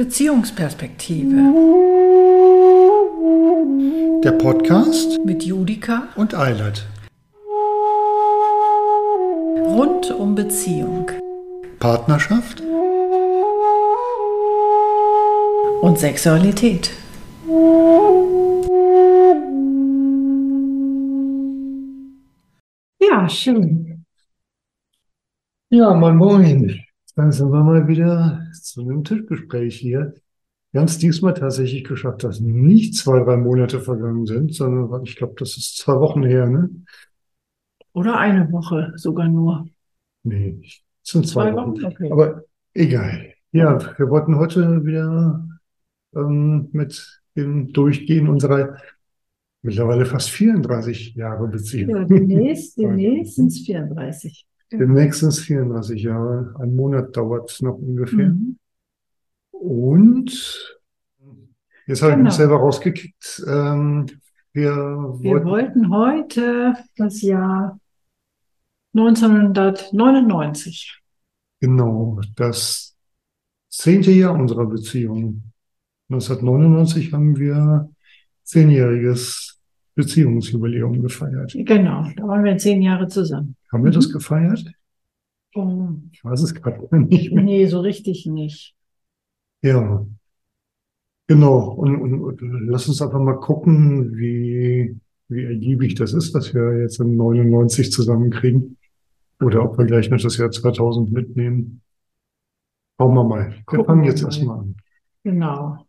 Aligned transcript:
Beziehungsperspektive. 0.00 1.36
Der 4.24 4.32
Podcast 4.32 5.22
mit 5.26 5.42
Judika 5.42 6.08
und 6.16 6.34
Eilert. 6.34 6.86
Rund 9.66 10.10
um 10.10 10.34
Beziehung. 10.34 11.10
Partnerschaft 11.80 12.62
und 15.82 15.98
Sexualität. 15.98 16.92
Ja, 23.00 23.28
schön. 23.28 24.06
Ja, 25.68 25.92
moin 25.92 26.16
moin. 26.16 26.89
Dann 27.20 27.32
sind 27.32 27.52
wir 27.52 27.62
mal 27.62 27.86
wieder 27.86 28.46
zu 28.54 28.80
einem 28.80 29.04
Tischgespräch 29.04 29.76
hier. 29.76 30.14
Wir 30.72 30.80
haben 30.80 30.88
es 30.88 30.96
diesmal 30.96 31.34
tatsächlich 31.34 31.84
geschafft, 31.84 32.24
dass 32.24 32.40
nicht 32.40 32.94
zwei, 32.96 33.22
drei 33.22 33.36
Monate 33.36 33.78
vergangen 33.78 34.24
sind, 34.24 34.54
sondern 34.54 35.04
ich 35.04 35.16
glaube, 35.16 35.34
das 35.36 35.58
ist 35.58 35.76
zwei 35.76 36.00
Wochen 36.00 36.22
her, 36.22 36.48
ne? 36.48 36.70
Oder 37.92 38.16
eine 38.16 38.50
Woche 38.50 38.94
sogar 38.96 39.28
nur. 39.28 39.68
Nee, 40.22 40.62
es 40.64 40.80
sind 41.12 41.28
zwei, 41.28 41.50
Zwei 41.50 41.56
Wochen. 41.56 41.72
Wochen? 41.72 41.84
Okay. 41.84 42.10
Aber 42.10 42.44
egal. 42.72 43.34
Ja, 43.52 43.78
wir 43.98 44.08
wollten 44.08 44.36
heute 44.36 44.86
wieder 44.86 45.46
ähm, 46.16 46.70
mit 46.72 47.20
dem 47.36 47.70
Durchgehen 47.74 48.30
unserer 48.30 48.78
mittlerweile 49.60 50.06
fast 50.06 50.30
34 50.30 51.16
Jahre 51.16 51.48
Beziehung. 51.48 51.90
Ja, 51.90 52.04
demnächst, 52.04 52.78
demnächst 52.78 53.34
sind 53.34 53.48
es 53.48 53.60
34. 53.60 54.46
Demnächst 54.72 55.22
es 55.22 55.40
34 55.40 56.02
Jahre. 56.02 56.54
Ein 56.60 56.74
Monat 56.76 57.14
dauert 57.16 57.50
es 57.50 57.60
noch 57.60 57.74
ungefähr. 57.74 58.28
Mhm. 58.30 58.56
Und 59.50 60.30
jetzt 61.86 62.02
habe 62.02 62.12
ich 62.12 62.16
Genau. 62.16 62.28
mich 62.28 62.34
selber 62.34 62.56
rausgekickt. 62.56 63.44
Ähm, 63.46 64.06
wir 64.52 64.74
Wir 65.20 65.30
wollten, 65.32 65.46
wollten 65.48 65.90
heute 65.90 66.74
das 66.96 67.20
Jahr 67.22 67.78
1999. 68.94 71.00
genau 71.60 72.20
das 72.36 72.96
zehnte 73.68 74.10
Jahr 74.10 74.34
unserer 74.34 74.66
Beziehung. 74.66 75.44
1999 76.08 77.12
haben 77.12 77.36
wir 77.36 77.88
zehnjähriges 78.42 79.59
Beziehungsjubiläum 79.94 81.02
gefeiert. 81.02 81.52
Genau, 81.54 82.06
da 82.16 82.26
waren 82.26 82.44
wir 82.44 82.56
zehn 82.58 82.82
Jahre 82.82 83.08
zusammen. 83.08 83.56
Haben 83.72 83.84
wir 83.84 83.90
das 83.90 84.08
Mhm. 84.08 84.12
gefeiert? 84.12 84.64
Oh, 85.54 85.88
Ich 86.12 86.24
weiß 86.24 86.42
es 86.42 86.54
gerade 86.54 86.86
nicht 87.06 87.32
mehr. 87.32 87.44
nee, 87.44 87.66
so 87.66 87.80
richtig 87.80 88.26
nicht. 88.26 88.74
Ja, 89.62 90.06
genau. 91.26 91.72
Und, 91.72 91.96
und, 92.00 92.20
und 92.20 92.68
lass 92.68 92.88
uns 92.88 93.02
einfach 93.02 93.20
mal 93.20 93.34
gucken, 93.40 94.16
wie, 94.16 94.96
wie 95.28 95.44
ergiebig 95.44 95.94
das 95.96 96.12
ist, 96.12 96.34
was 96.34 96.54
wir 96.54 96.80
jetzt 96.80 97.00
in 97.00 97.16
99 97.16 97.90
zusammenkriegen. 97.92 98.76
Oder 99.40 99.64
ob 99.64 99.78
wir 99.78 99.86
gleich 99.86 100.10
noch 100.10 100.20
das 100.20 100.36
Jahr 100.36 100.50
2000 100.50 101.12
mitnehmen. 101.12 101.82
Schauen 102.98 103.14
wir 103.14 103.24
mal. 103.24 103.50
Wir 103.50 103.62
Gucken 103.64 103.84
fangen 103.86 104.02
wir 104.02 104.10
jetzt 104.10 104.22
mal. 104.22 104.28
erstmal 104.28 104.58
an. 104.60 104.76
Genau. 105.24 105.86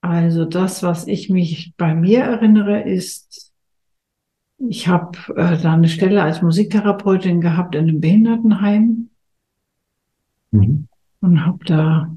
Also 0.00 0.44
das, 0.44 0.82
was 0.82 1.06
ich 1.06 1.28
mich 1.28 1.74
bei 1.76 1.94
mir 1.94 2.20
erinnere, 2.20 2.82
ist, 2.82 3.52
ich 4.58 4.88
habe 4.88 5.18
äh, 5.36 5.60
da 5.60 5.74
eine 5.74 5.88
Stelle 5.88 6.22
als 6.22 6.42
Musiktherapeutin 6.42 7.40
gehabt 7.40 7.74
in 7.74 7.88
einem 7.88 8.00
Behindertenheim 8.00 9.10
Mhm. 10.50 10.88
und 11.20 11.44
habe 11.44 11.62
da 11.66 12.16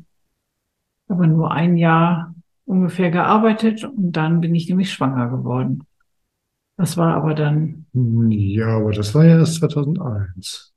aber 1.10 1.28
nur 1.28 1.52
ein 1.52 1.76
Jahr 1.76 2.34
ungefähr 2.64 3.12
gearbeitet 3.12 3.84
und 3.84 4.14
dann 4.14 4.40
bin 4.40 4.56
ich 4.56 4.70
nämlich 4.70 4.94
schwanger 4.94 5.28
geworden. 5.30 5.84
Das 6.78 6.96
war 6.96 7.14
aber 7.16 7.36
dann, 7.36 7.86
Ja, 7.94 8.78
aber 8.78 8.94
das 8.94 9.14
war 9.14 9.26
ja 9.26 9.38
erst 9.40 9.56
2001, 9.56 10.71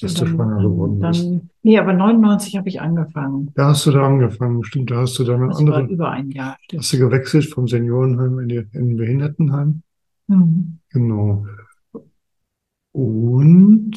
dass 0.00 0.14
du 0.14 0.26
schwanger 0.26 0.62
geworden 0.62 1.00
bist. 1.00 1.24
dann, 1.24 1.50
nee, 1.62 1.78
aber 1.78 1.92
99 1.92 2.56
habe 2.56 2.68
ich 2.68 2.80
angefangen. 2.80 3.50
Da 3.54 3.68
hast 3.68 3.86
du 3.86 3.90
da 3.90 4.06
angefangen, 4.06 4.64
stimmt. 4.64 4.90
Da 4.90 4.96
hast 4.98 5.18
du 5.18 5.24
dann 5.24 5.48
Das 5.48 5.58
war 5.66 5.76
andere, 5.76 5.92
über 5.92 6.10
ein 6.10 6.30
Jahr. 6.30 6.56
hast 6.76 6.92
du 6.92 6.98
gewechselt 6.98 7.46
vom 7.46 7.68
Seniorenheim 7.68 8.38
in, 8.40 8.48
die, 8.48 8.56
in 8.72 8.90
ein 8.92 8.96
Behindertenheim. 8.96 9.82
Mhm. 10.28 10.78
Genau. 10.90 11.46
Und 12.92 13.92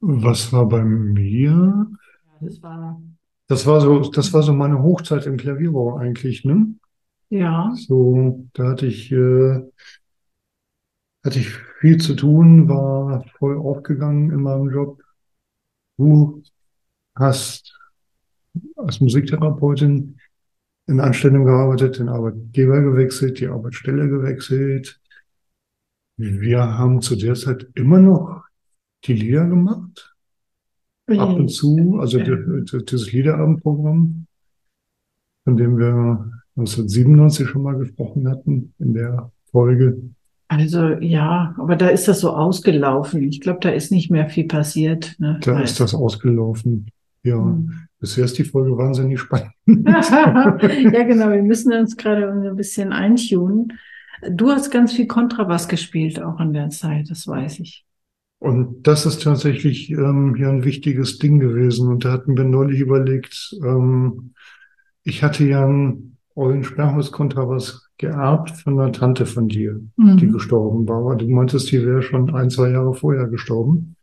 was 0.00 0.52
war 0.52 0.68
bei 0.68 0.82
mir? 0.84 1.86
Das 2.40 2.62
war, 2.62 3.00
Das 3.48 3.66
war 3.66 3.80
so, 3.80 4.10
das 4.10 4.32
war 4.32 4.42
so 4.42 4.52
meine 4.52 4.82
Hochzeit 4.82 5.26
im 5.26 5.36
Klavierbau 5.36 5.96
eigentlich, 5.96 6.44
ne? 6.44 6.74
ja, 7.30 7.72
So, 7.74 8.46
da 8.52 8.70
hatte 8.70 8.86
ich, 8.86 9.10
äh, 9.12 9.60
hatte 11.24 11.38
ich 11.38 11.48
viel 11.80 11.98
zu 11.98 12.14
tun, 12.14 12.68
war 12.68 13.24
voll 13.38 13.58
aufgegangen 13.58 14.30
in 14.30 14.42
meinem 14.42 14.70
Job. 14.70 15.02
Du 15.96 16.42
hast 17.14 17.78
als 18.76 19.00
Musiktherapeutin 19.00 20.18
in 20.86 21.00
Anstellung 21.00 21.44
gearbeitet, 21.44 21.98
den 21.98 22.08
Arbeitgeber 22.08 22.80
gewechselt, 22.80 23.38
die 23.40 23.46
Arbeitsstelle 23.46 24.08
gewechselt. 24.08 25.00
Wir 26.16 26.60
haben 26.78 27.00
zu 27.00 27.16
der 27.16 27.34
Zeit 27.34 27.68
immer 27.74 27.98
noch 27.98 28.44
die 29.04 29.14
Lieder 29.14 29.46
gemacht, 29.46 30.14
ab 31.08 31.34
und 31.34 31.48
zu, 31.48 31.98
also 32.00 32.18
dieses 32.18 33.12
Liederabendprogramm, 33.12 34.26
von 35.44 35.56
dem 35.56 35.78
wir 35.78 36.30
1997 36.56 37.48
schon 37.48 37.62
mal 37.62 37.78
gesprochen 37.78 38.28
hatten 38.28 38.74
in 38.78 38.94
der 38.94 39.32
Folge. 39.50 40.02
Also 40.58 40.88
ja, 41.00 41.54
aber 41.58 41.76
da 41.76 41.88
ist 41.88 42.08
das 42.08 42.20
so 42.20 42.30
ausgelaufen. 42.30 43.22
Ich 43.22 43.40
glaube, 43.40 43.60
da 43.60 43.70
ist 43.70 43.90
nicht 43.90 44.10
mehr 44.10 44.28
viel 44.28 44.44
passiert. 44.46 45.14
Ne? 45.18 45.38
Da 45.42 45.54
Weil- 45.54 45.62
ist 45.64 45.80
das 45.80 45.94
ausgelaufen. 45.94 46.88
Ja, 47.24 47.36
Hm. 47.36 47.72
bisher 48.00 48.24
ist 48.24 48.36
die 48.38 48.44
Folge 48.44 48.76
wahnsinnig 48.76 49.20
spannend. 49.20 49.52
Ja, 49.66 51.02
genau, 51.04 51.30
wir 51.30 51.42
müssen 51.42 51.72
uns 51.72 51.96
gerade 51.96 52.30
ein 52.30 52.56
bisschen 52.56 52.92
eintunen. 52.92 53.72
Du 54.30 54.50
hast 54.50 54.70
ganz 54.70 54.92
viel 54.92 55.06
Kontrabass 55.06 55.68
gespielt, 55.68 56.20
auch 56.22 56.38
in 56.40 56.52
der 56.52 56.68
Zeit, 56.70 57.10
das 57.10 57.26
weiß 57.26 57.60
ich. 57.60 57.84
Und 58.38 58.86
das 58.88 59.06
ist 59.06 59.22
tatsächlich 59.22 59.90
ähm, 59.90 60.34
hier 60.36 60.48
ein 60.48 60.64
wichtiges 60.64 61.18
Ding 61.18 61.38
gewesen. 61.38 61.88
Und 61.88 62.04
da 62.04 62.12
hatten 62.12 62.36
wir 62.36 62.44
neulich 62.44 62.80
überlegt, 62.80 63.54
ähm, 63.64 64.34
ich 65.04 65.22
hatte 65.22 65.44
ja 65.44 65.64
einen 66.36 66.46
Eulen 66.46 66.64
Sperrhaus-Kontrabass 66.64 67.88
geerbt 67.98 68.50
von 68.50 68.78
einer 68.78 68.92
Tante 68.92 69.26
von 69.26 69.48
dir, 69.48 69.80
die 69.96 70.26
Mhm. 70.26 70.32
gestorben 70.32 70.88
war. 70.88 70.98
Aber 70.98 71.16
du 71.16 71.28
meintest, 71.28 71.70
die 71.70 71.84
wäre 71.84 72.02
schon 72.02 72.34
ein, 72.34 72.50
zwei 72.50 72.70
Jahre 72.70 72.94
vorher 72.94 73.26
gestorben. 73.28 73.96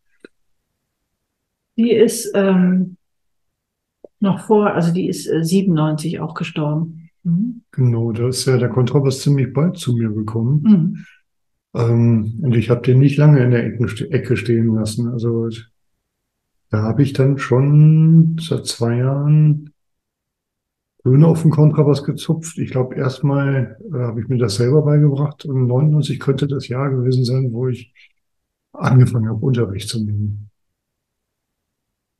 Die 1.78 1.91
ist 1.91 2.31
ähm, 2.35 2.97
noch 4.19 4.40
vor, 4.41 4.73
also 4.73 4.94
die 4.94 5.07
ist 5.07 5.28
äh, 5.28 5.44
97 5.44 6.19
auch 6.19 6.34
gestorben. 6.34 7.09
Mhm. 7.23 7.62
Genau, 7.72 8.12
da 8.12 8.28
ist 8.28 8.46
ja 8.46 8.57
der 8.57 8.69
Kontrabass 8.69 9.22
ziemlich 9.22 9.53
bald 9.53 9.78
zu 9.78 9.96
mir 9.96 10.09
gekommen. 10.09 10.61
Mhm. 10.63 11.06
Ähm, 11.73 12.40
und 12.41 12.56
ich 12.56 12.69
habe 12.69 12.81
den 12.81 13.00
nicht 13.00 13.17
lange 13.17 13.44
in 13.44 13.51
der 13.51 13.66
Ecke 13.66 14.38
stehen 14.38 14.73
lassen. 14.75 15.07
Also 15.07 15.50
da 16.69 16.84
habe 16.84 17.01
ich 17.03 17.13
dann 17.13 17.38
schon 17.38 18.38
seit 18.40 18.66
zwei 18.66 18.97
Jahren 18.97 19.69
Töne 21.04 21.28
auf 21.28 21.44
den 21.44 21.52
Kontrabass 21.52 22.04
gezupft. 22.04 22.58
Ich 22.58 22.72
glaube, 22.72 22.96
erstmal 22.96 23.78
äh, 23.94 23.98
habe 23.98 24.22
ich 24.22 24.28
mir 24.28 24.38
das 24.38 24.56
selber 24.56 24.82
beigebracht 24.82 25.46
und 25.46 25.68
99 25.68 26.20
könnte 26.20 26.48
das 26.48 26.68
Jahr 26.68 26.90
gewesen 26.90 27.24
sein, 27.24 27.54
wo 27.54 27.68
ich 27.68 27.94
angefangen 28.74 29.30
habe, 29.30 29.46
Unterricht 29.46 29.88
zu 29.88 30.04
nehmen. 30.04 30.50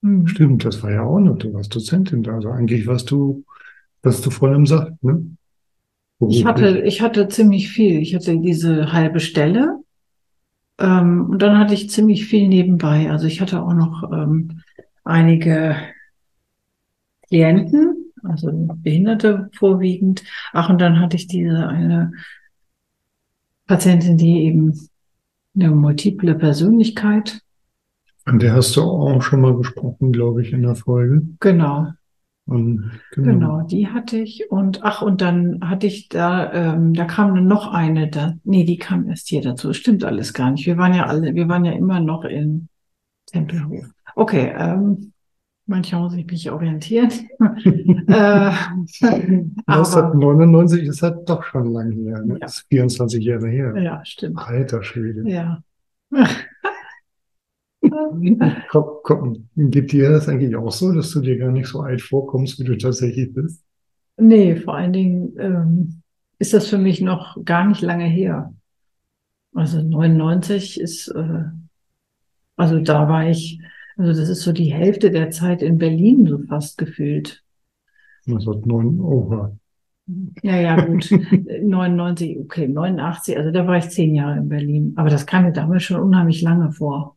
Mhm. 0.02 0.28
Stimmt, 0.28 0.66
das 0.66 0.82
war 0.84 0.92
ja 0.92 1.04
auch 1.04 1.20
noch, 1.20 1.38
du 1.38 1.54
warst 1.54 1.74
Dozentin 1.76 2.24
da. 2.24 2.36
Also 2.36 2.50
eigentlich 2.50 2.88
warst 2.88 3.12
du, 3.12 3.44
warst 4.02 4.26
du 4.26 4.30
voll 4.30 4.56
im 4.56 4.66
Saft, 4.66 5.04
ne? 5.04 5.26
Ich 6.30 6.46
hatte, 6.46 6.80
ich 6.80 7.02
hatte 7.02 7.28
ziemlich 7.28 7.70
viel. 7.70 8.00
Ich 8.00 8.16
hatte 8.16 8.40
diese 8.40 8.94
halbe 8.94 9.20
Stelle. 9.20 9.80
Ähm, 10.80 11.30
und 11.30 11.42
dann 11.42 11.58
hatte 11.58 11.74
ich 11.74 11.90
ziemlich 11.90 12.26
viel 12.26 12.48
nebenbei. 12.48 13.12
Also 13.12 13.28
ich 13.28 13.42
hatte 13.42 13.62
auch 13.62 13.74
noch 13.74 14.12
ähm, 14.12 14.62
einige 15.04 15.76
Klienten, 17.28 18.12
also 18.24 18.50
Behinderte 18.52 19.50
vorwiegend. 19.54 20.24
Ach, 20.54 20.70
und 20.70 20.80
dann 20.80 21.00
hatte 21.00 21.16
ich 21.18 21.28
diese 21.28 21.68
eine 21.68 22.14
Patientin, 23.68 24.18
die 24.18 24.44
eben 24.44 24.90
eine 25.56 25.72
multiple 25.72 26.36
Persönlichkeit. 26.36 27.42
An 28.26 28.40
der 28.40 28.54
hast 28.54 28.76
du 28.76 28.82
auch 28.82 29.22
schon 29.22 29.42
mal 29.42 29.56
gesprochen, 29.56 30.12
glaube 30.12 30.42
ich, 30.42 30.52
in 30.52 30.64
der 30.64 30.76
Folge. 30.76 31.22
Genau, 31.40 31.88
Und, 32.48 32.92
genau, 33.14 33.62
die 33.62 33.88
hatte 33.88 34.18
ich. 34.18 34.50
Und 34.50 34.84
ach, 34.84 35.02
und 35.04 35.22
dann 35.22 35.60
hatte 35.64 35.86
ich 35.88 36.10
da, 36.10 36.52
ähm, 36.54 36.94
da 36.94 37.06
kam 37.06 37.36
dann 37.36 37.48
noch 37.48 37.72
eine, 37.72 38.10
da, 38.10 38.34
nee, 38.44 38.64
die 38.64 38.78
kam 38.78 39.08
erst 39.10 39.28
hier 39.30 39.42
dazu. 39.42 39.74
Stimmt 39.74 40.04
alles 40.04 40.34
gar 40.34 40.52
nicht. 40.52 40.66
Wir 40.66 40.78
waren 40.78 40.94
ja 40.94 41.06
alle, 41.06 41.36
wir 41.36 41.48
waren 41.48 41.66
ja 41.66 41.74
immer 41.74 42.00
noch 42.00 42.24
in 42.24 42.68
Tempelhof. 43.28 43.86
Okay, 44.16 44.54
ähm, 44.58 45.12
manchmal 45.68 46.02
muss 46.02 46.14
ich 46.16 46.26
mich 46.26 46.50
orientieren. 46.50 47.10
äh, 48.08 48.52
Das 49.68 49.96
hat 49.96 50.06
aber, 50.06 50.16
99, 50.16 50.88
das 50.88 51.02
hat 51.02 51.30
doch 51.30 51.44
schon 51.44 51.72
lang 51.72 51.92
her, 51.92 52.22
ne? 52.24 52.38
Ja. 52.40 52.46
Ist 52.46 52.66
24 52.70 53.24
Jahre 53.24 53.50
her. 53.50 53.76
ja, 53.78 54.04
stimmt. 54.06 54.40
Alter 54.40 54.82
Schwede. 54.84 55.30
Ja. 55.30 55.62
Geht 59.56 59.92
dir 59.92 60.10
das 60.10 60.28
eigentlich 60.28 60.56
auch 60.56 60.72
so, 60.72 60.92
dass 60.94 61.12
du 61.12 61.22
dir 61.22 61.38
gar 61.38 61.52
nicht 61.52 61.68
so 61.68 61.82
alt 61.82 62.02
vorkommst, 62.02 62.60
wie 62.60 62.64
du 62.64 62.78
tatsächlich 62.78 63.34
bist? 63.34 63.64
Nee, 64.18 64.56
vor 64.56 64.76
allen 64.76 64.94
Dingen 64.94 65.34
ähm, 65.40 66.02
ist 66.40 66.54
das 66.54 66.68
für 66.68 66.78
mich 66.78 67.02
noch 67.02 67.44
gar 67.44 67.68
nicht 67.68 67.82
lange 67.82 68.06
her. 68.06 68.54
Also 69.54 69.82
99 69.82 70.80
ist, 70.80 71.08
äh, 71.10 71.44
also 72.58 72.80
da 72.80 73.08
war 73.08 73.30
ich, 73.30 73.62
also 73.98 74.20
das 74.20 74.30
ist 74.30 74.42
so 74.42 74.52
die 74.52 74.74
Hälfte 74.74 75.12
der 75.12 75.32
Zeit 75.32 75.62
in 75.62 75.78
Berlin 75.78 76.26
so 76.28 76.40
fast 76.40 76.78
gefühlt. 76.78 77.44
1909, 78.28 79.02
oh, 79.02 79.58
Ja, 80.44 80.58
ja, 80.58 80.86
gut. 80.86 81.10
99, 81.62 82.40
okay, 82.40 82.68
89, 82.68 83.38
also 83.38 83.52
da 83.52 83.66
war 83.68 83.78
ich 83.78 83.90
zehn 83.90 84.16
Jahre 84.16 84.40
in 84.40 84.50
Berlin. 84.50 84.94
Aber 84.98 85.10
das 85.10 85.26
kam 85.26 85.44
mir 85.44 85.54
damals 85.54 85.84
schon 85.84 86.02
unheimlich 86.02 86.42
lange 86.42 86.72
vor. 86.72 87.16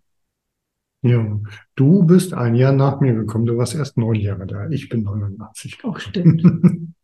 Ja. 1.03 1.41
Du 1.77 2.03
bist 2.05 2.35
ein 2.35 2.55
Jahr 2.55 2.73
nach 2.73 3.01
mir 3.01 3.15
gekommen. 3.15 3.47
Du 3.47 3.57
warst 3.57 3.75
erst 3.75 3.97
neun 3.97 4.17
Jahre 4.17 4.47
da. 4.47 4.69
Ich 4.71 4.89
bin 4.89 5.03
89. 5.05 5.79
Auch 5.85 5.99
stimmt. 5.99 6.43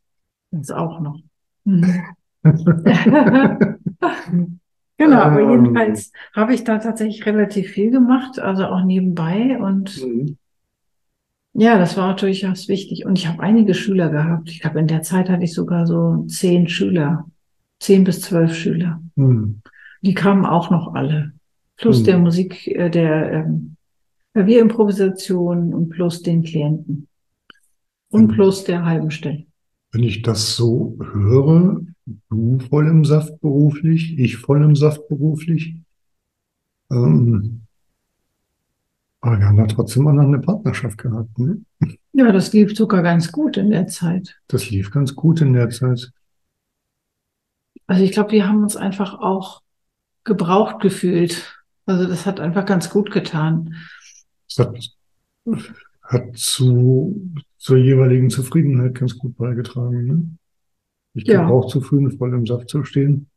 Das 0.56 0.70
auch 0.70 1.00
noch. 1.00 1.20
Mhm. 1.64 2.04
Genau, 4.96 5.16
aber 5.18 5.40
Ähm. 5.40 5.64
jedenfalls 5.64 6.12
habe 6.36 6.54
ich 6.54 6.62
da 6.62 6.78
tatsächlich 6.78 7.26
relativ 7.26 7.70
viel 7.70 7.90
gemacht, 7.90 8.38
also 8.38 8.66
auch 8.66 8.84
nebenbei. 8.84 9.58
Und 9.58 10.00
Mhm. 10.04 10.36
ja, 11.54 11.78
das 11.78 11.96
war 11.96 12.14
durchaus 12.14 12.68
wichtig. 12.68 13.04
Und 13.04 13.18
ich 13.18 13.26
habe 13.26 13.42
einige 13.42 13.74
Schüler 13.74 14.08
gehabt. 14.10 14.48
Ich 14.50 14.60
glaube, 14.60 14.78
in 14.78 14.86
der 14.86 15.02
Zeit 15.02 15.28
hatte 15.28 15.42
ich 15.42 15.52
sogar 15.54 15.86
so 15.86 16.24
zehn 16.28 16.68
Schüler, 16.68 17.26
zehn 17.80 18.04
bis 18.04 18.20
zwölf 18.20 18.54
Schüler. 18.54 19.02
Mhm. 19.16 19.60
Die 20.02 20.14
kamen 20.14 20.46
auch 20.46 20.70
noch 20.70 20.94
alle. 20.94 21.32
Plus 21.76 22.00
Mhm. 22.00 22.04
der 22.04 22.18
Musik, 22.18 22.68
äh, 22.68 22.88
der 22.90 23.32
ähm, 23.32 23.73
Klavierimprovisation 24.34 25.72
und 25.72 25.90
plus 25.90 26.22
den 26.22 26.42
Klienten. 26.42 27.08
Und 28.10 28.28
Mhm. 28.28 28.34
plus 28.34 28.64
der 28.64 28.84
halben 28.84 29.10
Stelle. 29.10 29.44
Wenn 29.92 30.02
ich 30.02 30.22
das 30.22 30.56
so 30.56 30.98
höre, 31.00 31.80
du 32.28 32.58
voll 32.58 32.88
im 32.88 33.04
Saft 33.04 33.40
beruflich, 33.40 34.18
ich 34.18 34.36
voll 34.36 34.62
im 34.62 34.76
Saft 34.76 35.08
beruflich, 35.08 35.76
ähm, 36.90 37.62
aber 39.20 39.38
wir 39.38 39.46
haben 39.46 39.56
da 39.56 39.66
trotzdem 39.66 40.06
auch 40.06 40.12
noch 40.12 40.24
eine 40.24 40.40
Partnerschaft 40.40 40.98
gehabt. 40.98 41.38
Ne? 41.38 41.62
Ja, 42.12 42.30
das 42.30 42.52
lief 42.52 42.76
sogar 42.76 43.02
ganz 43.02 43.32
gut 43.32 43.56
in 43.56 43.70
der 43.70 43.86
Zeit. 43.86 44.36
Das 44.48 44.68
lief 44.68 44.90
ganz 44.90 45.14
gut 45.14 45.40
in 45.40 45.52
der 45.54 45.70
Zeit. 45.70 46.12
Also 47.86 48.02
ich 48.02 48.12
glaube, 48.12 48.32
wir 48.32 48.46
haben 48.46 48.62
uns 48.62 48.76
einfach 48.76 49.14
auch 49.14 49.62
gebraucht 50.24 50.80
gefühlt. 50.80 51.64
Also 51.86 52.06
das 52.06 52.26
hat 52.26 52.40
einfach 52.40 52.66
ganz 52.66 52.90
gut 52.90 53.10
getan. 53.10 53.74
Das 54.48 54.58
hat, 54.66 54.96
hat 56.02 56.36
zu, 56.36 57.32
zur 57.56 57.76
jeweiligen 57.78 58.30
Zufriedenheit 58.30 58.94
ganz 58.94 59.18
gut 59.18 59.36
beigetragen. 59.36 60.06
Ne? 60.06 60.38
Ich 61.14 61.26
Ja. 61.26 61.44
glaube 61.46 61.54
auch 61.54 61.68
zufrieden, 61.68 62.16
voll 62.16 62.34
im 62.34 62.46
Saft 62.46 62.68
zu 62.68 62.84
stehen. 62.84 63.30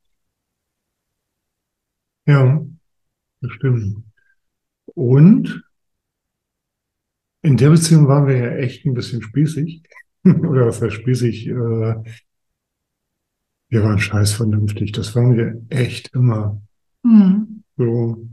Ja, 2.25 2.65
das 3.41 3.51
stimmt. 3.53 4.03
Und 4.95 5.63
in 7.41 7.55
der 7.57 7.69
Beziehung 7.69 8.07
waren 8.07 8.27
wir 8.27 8.37
ja 8.37 8.51
echt 8.55 8.85
ein 8.85 8.93
bisschen 8.93 9.21
spießig. 9.21 9.83
Oder 10.25 10.67
was 10.67 10.81
heißt 10.81 10.95
spießig? 10.95 11.47
Äh, 11.47 11.95
wir 13.69 13.83
waren 13.83 13.99
scheiß 13.99 14.33
vernünftig. 14.33 14.91
Das 14.91 15.15
waren 15.15 15.35
wir 15.37 15.61
echt 15.69 16.13
immer. 16.13 16.61
Hm. 17.05 17.63
So. 17.77 18.27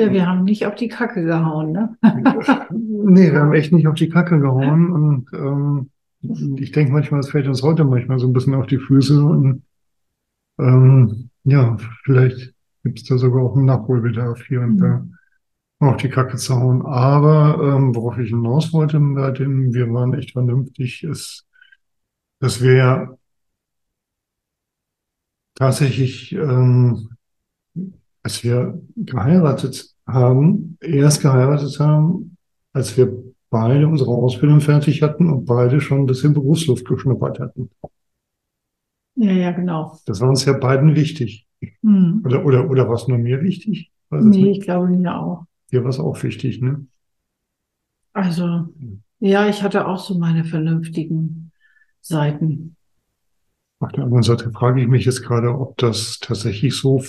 Ja, 0.00 0.12
wir 0.12 0.26
haben 0.26 0.44
nicht 0.44 0.64
auf 0.64 0.74
die 0.76 0.88
Kacke 0.88 1.24
gehauen, 1.24 1.72
ne? 1.72 1.96
Nee, 2.70 3.32
wir 3.32 3.40
haben 3.40 3.52
echt 3.52 3.72
nicht 3.72 3.86
auf 3.86 3.96
die 3.96 4.08
Kacke 4.08 4.40
gehauen. 4.40 4.92
Und 4.92 5.30
ähm, 5.32 6.56
ich 6.58 6.72
denke 6.72 6.92
manchmal, 6.92 7.20
es 7.20 7.30
fällt 7.30 7.48
uns 7.48 7.62
heute 7.62 7.84
manchmal 7.84 8.18
so 8.18 8.26
ein 8.26 8.32
bisschen 8.32 8.54
auf 8.54 8.66
die 8.66 8.78
Füße. 8.78 9.22
Und 9.22 9.62
ähm, 10.58 11.30
ja, 11.44 11.76
vielleicht 12.04 12.54
gibt 12.82 13.00
es 13.00 13.04
da 13.04 13.18
sogar 13.18 13.42
auch 13.42 13.56
einen 13.56 13.66
Nachholbedarf 13.66 14.42
hier 14.46 14.60
und 14.62 14.78
da 14.78 15.04
auf 15.80 15.96
die 15.96 16.08
Kacke 16.08 16.36
zu 16.36 16.54
hauen. 16.56 16.84
Aber 16.86 17.58
ähm, 17.62 17.94
worauf 17.94 18.18
ich 18.18 18.30
hinaus 18.30 18.72
wollte 18.72 18.98
bei 19.00 19.30
dem, 19.32 19.74
wir 19.74 19.92
waren 19.92 20.14
echt 20.14 20.32
vernünftig, 20.32 21.04
ist, 21.04 21.46
dass 22.38 22.62
wir 22.62 22.74
ja 22.74 23.16
tatsächlich, 25.54 26.32
ähm, 26.32 27.10
als 28.22 28.44
wir 28.44 28.80
geheiratet 28.96 29.89
haben, 30.12 30.76
erst 30.80 31.22
geheiratet 31.22 31.78
haben, 31.80 32.36
als 32.72 32.96
wir 32.96 33.12
beide 33.50 33.88
unsere 33.88 34.10
Ausbildung 34.10 34.60
fertig 34.60 35.02
hatten 35.02 35.28
und 35.30 35.44
beide 35.44 35.80
schon 35.80 36.00
ein 36.00 36.06
bisschen 36.06 36.34
Berufsluft 36.34 36.86
geschnuppert 36.86 37.40
hatten. 37.40 37.70
Ja, 39.16 39.32
ja, 39.32 39.50
genau. 39.50 39.98
Das 40.06 40.20
war 40.20 40.28
uns 40.28 40.44
ja 40.44 40.52
beiden 40.54 40.94
wichtig. 40.94 41.46
Hm. 41.82 42.22
Oder, 42.24 42.44
oder, 42.44 42.70
oder 42.70 42.88
war 42.88 42.94
es 42.94 43.08
nur 43.08 43.18
mir 43.18 43.42
wichtig? 43.42 43.90
Weiß 44.08 44.24
Nee, 44.24 44.42
nicht. 44.42 44.58
ich 44.58 44.64
glaube 44.64 44.88
mir 44.88 45.14
auch. 45.16 45.44
Dir 45.72 45.82
war 45.82 45.90
es 45.90 46.00
auch 46.00 46.22
wichtig, 46.22 46.60
ne? 46.60 46.86
Also, 48.12 48.68
ja, 49.20 49.48
ich 49.48 49.62
hatte 49.62 49.86
auch 49.86 49.98
so 49.98 50.18
meine 50.18 50.44
vernünftigen 50.44 51.52
Seiten. 52.00 52.76
Auf 53.80 53.92
der 53.92 54.04
anderen 54.04 54.22
Seite 54.22 54.50
frage 54.52 54.82
ich 54.82 54.88
mich 54.88 55.06
jetzt 55.06 55.22
gerade, 55.22 55.58
ob 55.58 55.76
das 55.78 56.18
tatsächlich 56.20 56.76
so 56.76 57.02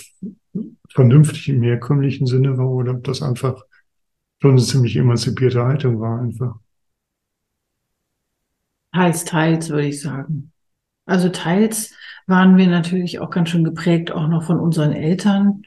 vernünftig 0.89 1.49
im 1.49 1.61
herkömmlichen 1.61 2.27
Sinne 2.27 2.57
war 2.57 2.69
oder 2.69 2.93
ob 2.93 3.03
das 3.03 3.21
einfach 3.21 3.63
schon 4.41 4.51
eine 4.51 4.61
ziemlich 4.61 4.95
emanzipierte 4.95 5.63
Haltung 5.63 5.99
war 5.99 6.21
einfach. 6.21 6.55
Teils, 8.93 9.25
teils, 9.25 9.69
würde 9.69 9.87
ich 9.87 10.01
sagen. 10.01 10.51
Also 11.05 11.29
teils 11.29 11.93
waren 12.25 12.55
wir 12.55 12.67
natürlich 12.67 13.19
auch 13.19 13.29
ganz 13.29 13.49
schön 13.49 13.65
geprägt, 13.65 14.11
auch 14.11 14.27
noch 14.27 14.43
von 14.43 14.59
unseren 14.59 14.93
Eltern. 14.93 15.63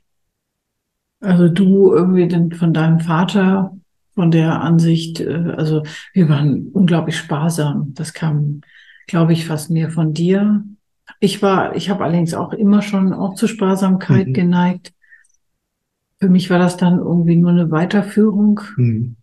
Also 1.20 1.48
du 1.48 1.92
irgendwie 1.92 2.28
denn 2.28 2.52
von 2.52 2.72
deinem 2.72 3.00
Vater, 3.00 3.76
von 4.14 4.30
der 4.30 4.62
Ansicht, 4.62 5.20
äh, 5.20 5.54
also 5.56 5.82
wir 6.14 6.28
waren 6.28 6.68
unglaublich 6.68 7.16
sparsam. 7.16 7.92
Das 7.94 8.14
kam, 8.14 8.62
glaube 9.06 9.34
ich, 9.34 9.46
fast 9.46 9.70
mehr 9.70 9.90
von 9.90 10.14
dir. 10.14 10.64
Ich 11.20 11.42
war, 11.42 11.76
ich 11.76 11.90
habe 11.90 12.04
allerdings 12.04 12.34
auch 12.34 12.52
immer 12.52 12.82
schon 12.82 13.12
auch 13.12 13.34
zur 13.34 13.48
Sparsamkeit 13.48 14.28
Mhm. 14.28 14.32
geneigt. 14.34 14.92
für 16.20 16.28
mich 16.30 16.48
war 16.48 16.58
das 16.58 16.76
dann 16.78 16.98
irgendwie 16.98 17.36
nur 17.36 17.50
eine 17.50 17.70
Weiterführung. 17.70 18.60
Mhm. 18.76 19.16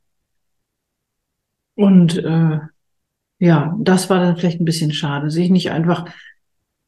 Und 1.75 2.17
äh, 2.17 2.59
ja, 3.39 3.75
das 3.79 4.09
war 4.09 4.19
dann 4.19 4.37
vielleicht 4.37 4.61
ein 4.61 4.65
bisschen 4.65 4.91
schade, 4.93 5.31
sich 5.31 5.49
nicht 5.49 5.71
einfach 5.71 6.05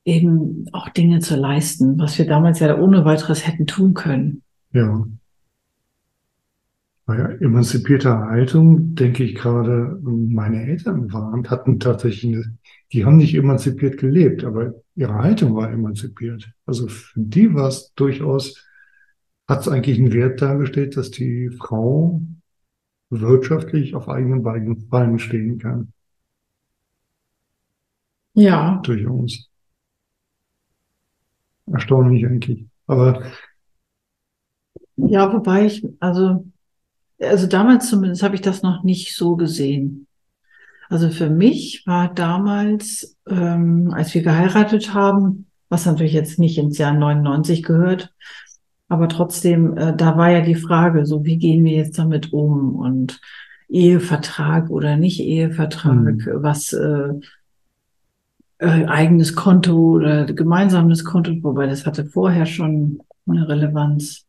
eben 0.05 0.65
auch 0.71 0.89
Dinge 0.89 1.19
zu 1.19 1.35
leisten, 1.35 1.97
was 1.97 2.17
wir 2.19 2.27
damals 2.27 2.59
ja 2.59 2.77
ohne 2.77 3.05
weiteres 3.05 3.47
hätten 3.47 3.65
tun 3.65 3.93
können. 3.93 4.43
Ja. 4.73 5.05
Bei 7.05 7.17
emanzipierter 7.41 8.27
Haltung 8.27 8.95
denke 8.95 9.23
ich 9.23 9.35
gerade, 9.35 10.00
meine 10.03 10.65
Eltern 10.65 11.12
waren, 11.12 11.50
hatten 11.50 11.79
tatsächlich 11.79 12.33
eine, 12.33 12.57
die 12.93 13.05
haben 13.05 13.17
nicht 13.17 13.33
emanzipiert 13.33 13.97
gelebt, 13.97 14.43
aber 14.43 14.75
ihre 14.95 15.15
Haltung 15.15 15.55
war 15.55 15.71
emanzipiert. 15.71 16.51
Also 16.67 16.88
für 16.88 17.19
die 17.19 17.53
war 17.53 17.67
es 17.67 17.91
durchaus, 17.95 18.63
hat 19.47 19.62
es 19.62 19.67
eigentlich 19.67 19.97
einen 19.97 20.13
Wert 20.13 20.41
dargestellt, 20.41 20.95
dass 20.95 21.09
die 21.09 21.50
Frau 21.50 22.21
wirtschaftlich 23.09 23.95
auf 23.95 24.07
eigenen 24.07 24.43
Beinen 24.89 25.17
stehen 25.17 25.57
kann. 25.57 25.91
Ja. 28.35 28.79
Durchaus. 28.83 29.50
Erstaunlich 31.65 32.25
eigentlich. 32.25 32.65
Aber 32.85 33.23
ja, 34.97 35.33
wobei 35.33 35.65
ich, 35.65 35.83
also, 36.00 36.45
also 37.19 37.47
damals 37.47 37.89
zumindest 37.89 38.21
habe 38.21 38.35
ich 38.35 38.41
das 38.41 38.62
noch 38.62 38.83
nicht 38.83 39.15
so 39.15 39.35
gesehen. 39.35 40.07
Also 40.93 41.09
für 41.09 41.31
mich 41.31 41.88
war 41.88 42.13
damals, 42.13 43.17
ähm, 43.27 43.91
als 43.95 44.13
wir 44.13 44.21
geheiratet 44.21 44.93
haben, 44.93 45.47
was 45.67 45.88
natürlich 45.88 46.13
jetzt 46.13 46.38
nicht 46.38 46.59
ins 46.59 46.77
Jahr 46.77 46.93
99 46.93 47.63
gehört, 47.63 48.13
aber 48.89 49.09
trotzdem, 49.09 49.75
äh, 49.75 49.95
da 49.97 50.17
war 50.19 50.29
ja 50.29 50.41
die 50.41 50.53
Frage, 50.53 51.07
so 51.07 51.25
wie 51.25 51.38
gehen 51.38 51.63
wir 51.63 51.71
jetzt 51.71 51.97
damit 51.97 52.31
um 52.31 52.75
und 52.75 53.19
Ehevertrag 53.69 54.69
oder 54.69 54.95
nicht 54.95 55.19
Ehevertrag, 55.19 55.95
mhm. 55.95 56.27
was 56.35 56.73
äh, 56.73 57.13
äh, 58.59 58.85
eigenes 58.85 59.35
Konto 59.35 59.95
oder 59.95 60.25
gemeinsames 60.25 61.03
Konto, 61.03 61.31
wobei 61.41 61.65
das 61.65 61.88
hatte 61.88 62.05
vorher 62.05 62.45
schon 62.45 63.00
eine 63.27 63.50
Relevanz. 63.50 64.27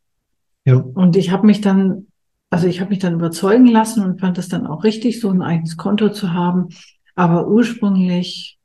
Ja. 0.65 0.77
Und 0.77 1.15
ich 1.15 1.29
habe 1.29 1.45
mich 1.45 1.61
dann, 1.61 2.07
also 2.55 2.67
ich 2.67 2.79
habe 2.79 2.91
mich 2.91 2.99
dann 2.99 3.15
überzeugen 3.15 3.65
lassen 3.65 4.01
und 4.01 4.21
fand 4.21 4.37
es 4.37 4.47
dann 4.47 4.65
auch 4.65 4.85
richtig, 4.85 5.19
so 5.19 5.29
ein 5.29 5.41
eigenes 5.41 5.75
Konto 5.75 6.07
zu 6.07 6.31
haben. 6.31 6.69
Aber 7.13 7.49
ursprünglich 7.49 8.57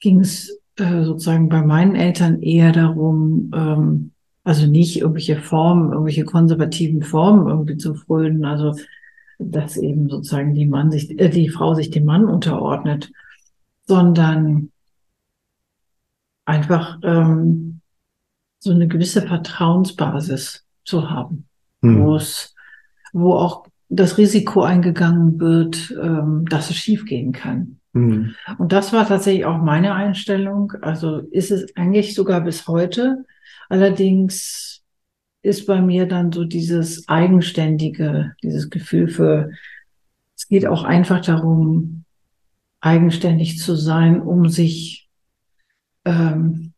ging 0.00 0.20
es 0.20 0.62
äh, 0.76 1.04
sozusagen 1.04 1.50
bei 1.50 1.60
meinen 1.60 1.94
Eltern 1.94 2.40
eher 2.40 2.72
darum, 2.72 3.50
ähm, 3.54 4.12
also 4.44 4.66
nicht 4.66 4.98
irgendwelche 4.98 5.36
Formen, 5.36 5.92
irgendwelche 5.92 6.24
konservativen 6.24 7.02
Formen 7.02 7.46
irgendwie 7.46 7.76
zu 7.76 7.94
frönen, 7.94 8.46
also 8.46 8.74
dass 9.38 9.76
eben 9.76 10.08
sozusagen 10.08 10.54
die 10.54 10.64
Mann 10.64 10.90
sich, 10.90 11.20
äh, 11.20 11.28
die 11.28 11.50
Frau 11.50 11.74
sich 11.74 11.90
dem 11.90 12.06
Mann 12.06 12.24
unterordnet, 12.24 13.12
sondern 13.86 14.70
einfach 16.46 16.98
ähm, 17.02 17.82
so 18.58 18.70
eine 18.70 18.88
gewisse 18.88 19.20
Vertrauensbasis 19.20 20.64
zu 20.86 21.10
haben, 21.10 21.46
mhm. 21.82 22.04
wo 22.04 22.16
es, 22.16 22.53
wo 23.14 23.34
auch 23.34 23.66
das 23.88 24.18
Risiko 24.18 24.62
eingegangen 24.62 25.40
wird, 25.40 25.96
ähm, 26.02 26.44
dass 26.46 26.68
es 26.68 26.76
schiefgehen 26.76 27.32
kann. 27.32 27.78
Mhm. 27.92 28.34
Und 28.58 28.72
das 28.72 28.92
war 28.92 29.06
tatsächlich 29.06 29.44
auch 29.46 29.62
meine 29.62 29.94
Einstellung. 29.94 30.72
Also 30.82 31.18
ist 31.18 31.50
es 31.50 31.74
eigentlich 31.76 32.14
sogar 32.14 32.42
bis 32.42 32.66
heute. 32.66 33.24
Allerdings 33.68 34.82
ist 35.42 35.66
bei 35.66 35.80
mir 35.80 36.06
dann 36.06 36.32
so 36.32 36.44
dieses 36.44 37.08
eigenständige, 37.08 38.34
dieses 38.42 38.68
Gefühl 38.68 39.08
für, 39.08 39.50
es 40.36 40.48
geht 40.48 40.66
auch 40.66 40.84
einfach 40.84 41.20
darum, 41.20 42.04
eigenständig 42.80 43.58
zu 43.58 43.76
sein, 43.76 44.20
um 44.20 44.48
sich 44.48 45.08
ähm, 46.04 46.72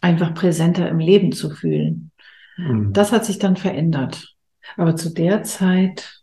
einfach 0.00 0.32
präsenter 0.34 0.88
im 0.88 0.98
Leben 0.98 1.32
zu 1.32 1.50
fühlen. 1.50 2.12
Mhm. 2.56 2.92
Das 2.92 3.12
hat 3.12 3.24
sich 3.24 3.38
dann 3.38 3.56
verändert. 3.56 4.35
Aber 4.76 4.96
zu 4.96 5.10
der 5.10 5.42
Zeit 5.42 6.22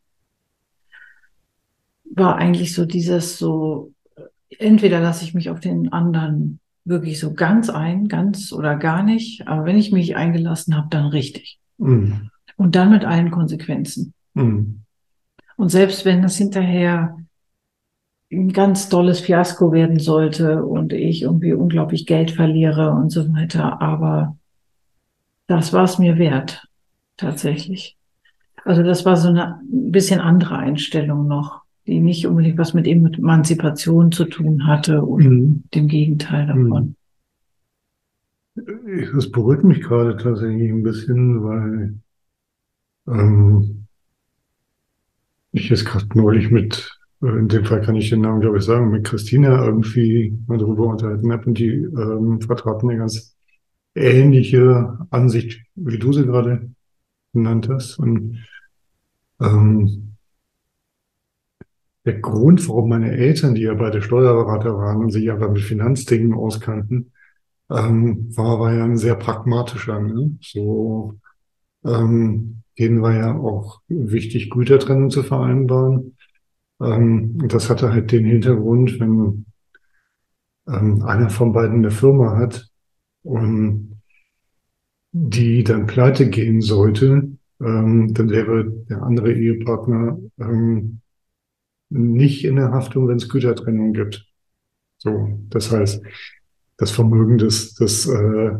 war 2.15 2.35
eigentlich 2.35 2.73
so 2.73 2.85
dieses 2.85 3.37
so, 3.37 3.91
entweder 4.59 4.99
lasse 4.99 5.25
ich 5.25 5.33
mich 5.33 5.49
auf 5.49 5.59
den 5.59 5.91
anderen 5.91 6.59
wirklich 6.85 7.19
so 7.19 7.33
ganz 7.33 7.69
ein, 7.69 8.07
ganz 8.07 8.51
oder 8.51 8.75
gar 8.75 9.03
nicht, 9.03 9.47
aber 9.47 9.65
wenn 9.65 9.77
ich 9.77 9.91
mich 9.91 10.15
eingelassen 10.15 10.75
habe, 10.75 10.87
dann 10.89 11.07
richtig. 11.07 11.59
Mhm. 11.77 12.29
Und 12.57 12.75
dann 12.75 12.91
mit 12.91 13.05
allen 13.05 13.31
Konsequenzen. 13.31 14.13
Mhm. 14.33 14.81
Und 15.55 15.69
selbst 15.69 16.05
wenn 16.05 16.21
das 16.21 16.37
hinterher 16.37 17.17
ein 18.31 18.51
ganz 18.51 18.89
tolles 18.89 19.19
Fiasko 19.19 19.71
werden 19.71 19.99
sollte 19.99 20.65
und 20.65 20.91
ich 20.91 21.21
irgendwie 21.21 21.53
unglaublich 21.53 22.05
Geld 22.05 22.31
verliere 22.31 22.91
und 22.91 23.11
so 23.11 23.31
weiter. 23.33 23.81
Aber 23.81 24.37
das 25.47 25.71
war 25.71 25.83
es 25.83 25.99
mir 25.99 26.17
wert, 26.17 26.67
tatsächlich. 27.17 27.95
Also 28.65 28.83
das 28.83 29.05
war 29.05 29.17
so 29.17 29.29
eine 29.29 29.59
bisschen 29.69 30.19
andere 30.19 30.57
Einstellung 30.57 31.27
noch, 31.27 31.61
die 31.85 31.99
nicht 31.99 32.25
unbedingt 32.27 32.57
was 32.57 32.73
mit 32.73 32.87
Emanzipation 32.87 34.11
zu 34.11 34.25
tun 34.25 34.67
hatte 34.67 35.01
und 35.03 35.25
mhm. 35.25 35.63
dem 35.73 35.87
Gegenteil 35.87 36.47
davon. 36.47 36.95
Das 38.55 39.31
beruhigt 39.31 39.63
mich 39.63 39.81
gerade 39.81 40.15
tatsächlich 40.15 40.71
ein 40.71 40.83
bisschen, 40.83 41.43
weil 41.43 41.99
ähm, 43.07 43.87
ich 45.51 45.69
jetzt 45.69 45.85
gerade 45.85 46.07
neulich 46.13 46.51
mit 46.51 46.99
äh, 47.23 47.27
in 47.27 47.47
dem 47.47 47.65
Fall 47.65 47.81
kann 47.81 47.95
ich 47.95 48.09
den 48.09 48.21
Namen, 48.21 48.41
glaube 48.41 48.57
ich, 48.57 48.63
sagen, 48.63 48.91
mit 48.91 49.05
Christina 49.05 49.65
irgendwie 49.65 50.37
mal 50.47 50.57
darüber 50.57 50.87
unterhalten 50.87 51.31
habe 51.31 51.45
und 51.45 51.57
die 51.57 51.71
ähm, 51.71 52.41
vertraten 52.41 52.89
eine 52.89 52.99
ganz 52.99 53.35
ähnliche 53.95 54.97
Ansicht, 55.09 55.61
wie 55.75 55.97
du 55.97 56.13
sie 56.13 56.25
gerade 56.25 56.69
genannt 57.33 57.69
hast. 57.69 57.97
Und 57.97 58.43
ähm, 59.43 60.15
der 62.05 62.19
Grund, 62.19 62.67
warum 62.67 62.89
meine 62.89 63.11
Eltern, 63.11 63.55
die 63.55 63.61
ja 63.61 63.73
beide 63.73 64.01
Steuerberater 64.01 64.77
waren 64.77 64.97
und 65.03 65.11
sich 65.11 65.31
aber 65.31 65.49
mit 65.49 65.61
Finanzdingen 65.61 66.33
auskannten, 66.33 67.11
ähm, 67.69 68.35
war, 68.35 68.59
war 68.59 68.73
ja 68.73 68.83
ein 68.83 68.97
sehr 68.97 69.15
pragmatischer. 69.15 69.99
Ne? 69.99 70.37
So, 70.41 71.19
ähm, 71.85 72.63
denen 72.77 73.01
war 73.01 73.13
ja 73.13 73.35
auch 73.35 73.81
wichtig, 73.87 74.49
Gütertrennung 74.49 75.09
zu 75.11 75.23
vereinbaren. 75.23 76.17
Ähm, 76.81 77.47
das 77.47 77.69
hatte 77.69 77.91
halt 77.91 78.11
den 78.11 78.25
Hintergrund, 78.25 78.99
wenn 78.99 79.45
ähm, 80.67 81.03
einer 81.03 81.29
von 81.29 81.53
beiden 81.53 81.77
eine 81.77 81.91
Firma 81.91 82.37
hat 82.37 82.67
und 83.23 84.01
die 85.11 85.63
dann 85.63 85.85
pleite 85.85 86.29
gehen 86.29 86.61
sollte, 86.61 87.32
ähm, 87.63 88.13
dann 88.13 88.29
wäre 88.29 88.69
der 88.89 89.03
andere 89.03 89.33
Ehepartner 89.33 90.19
ähm, 90.39 90.99
nicht 91.89 92.45
in 92.45 92.55
der 92.55 92.71
Haftung, 92.71 93.07
wenn 93.07 93.17
es 93.17 93.29
Gütertrennung 93.29 93.93
gibt. 93.93 94.25
So, 94.97 95.39
das 95.49 95.71
heißt, 95.71 96.03
das 96.77 96.91
Vermögen 96.91 97.37
des, 97.37 97.75
des, 97.75 98.07
äh, 98.07 98.51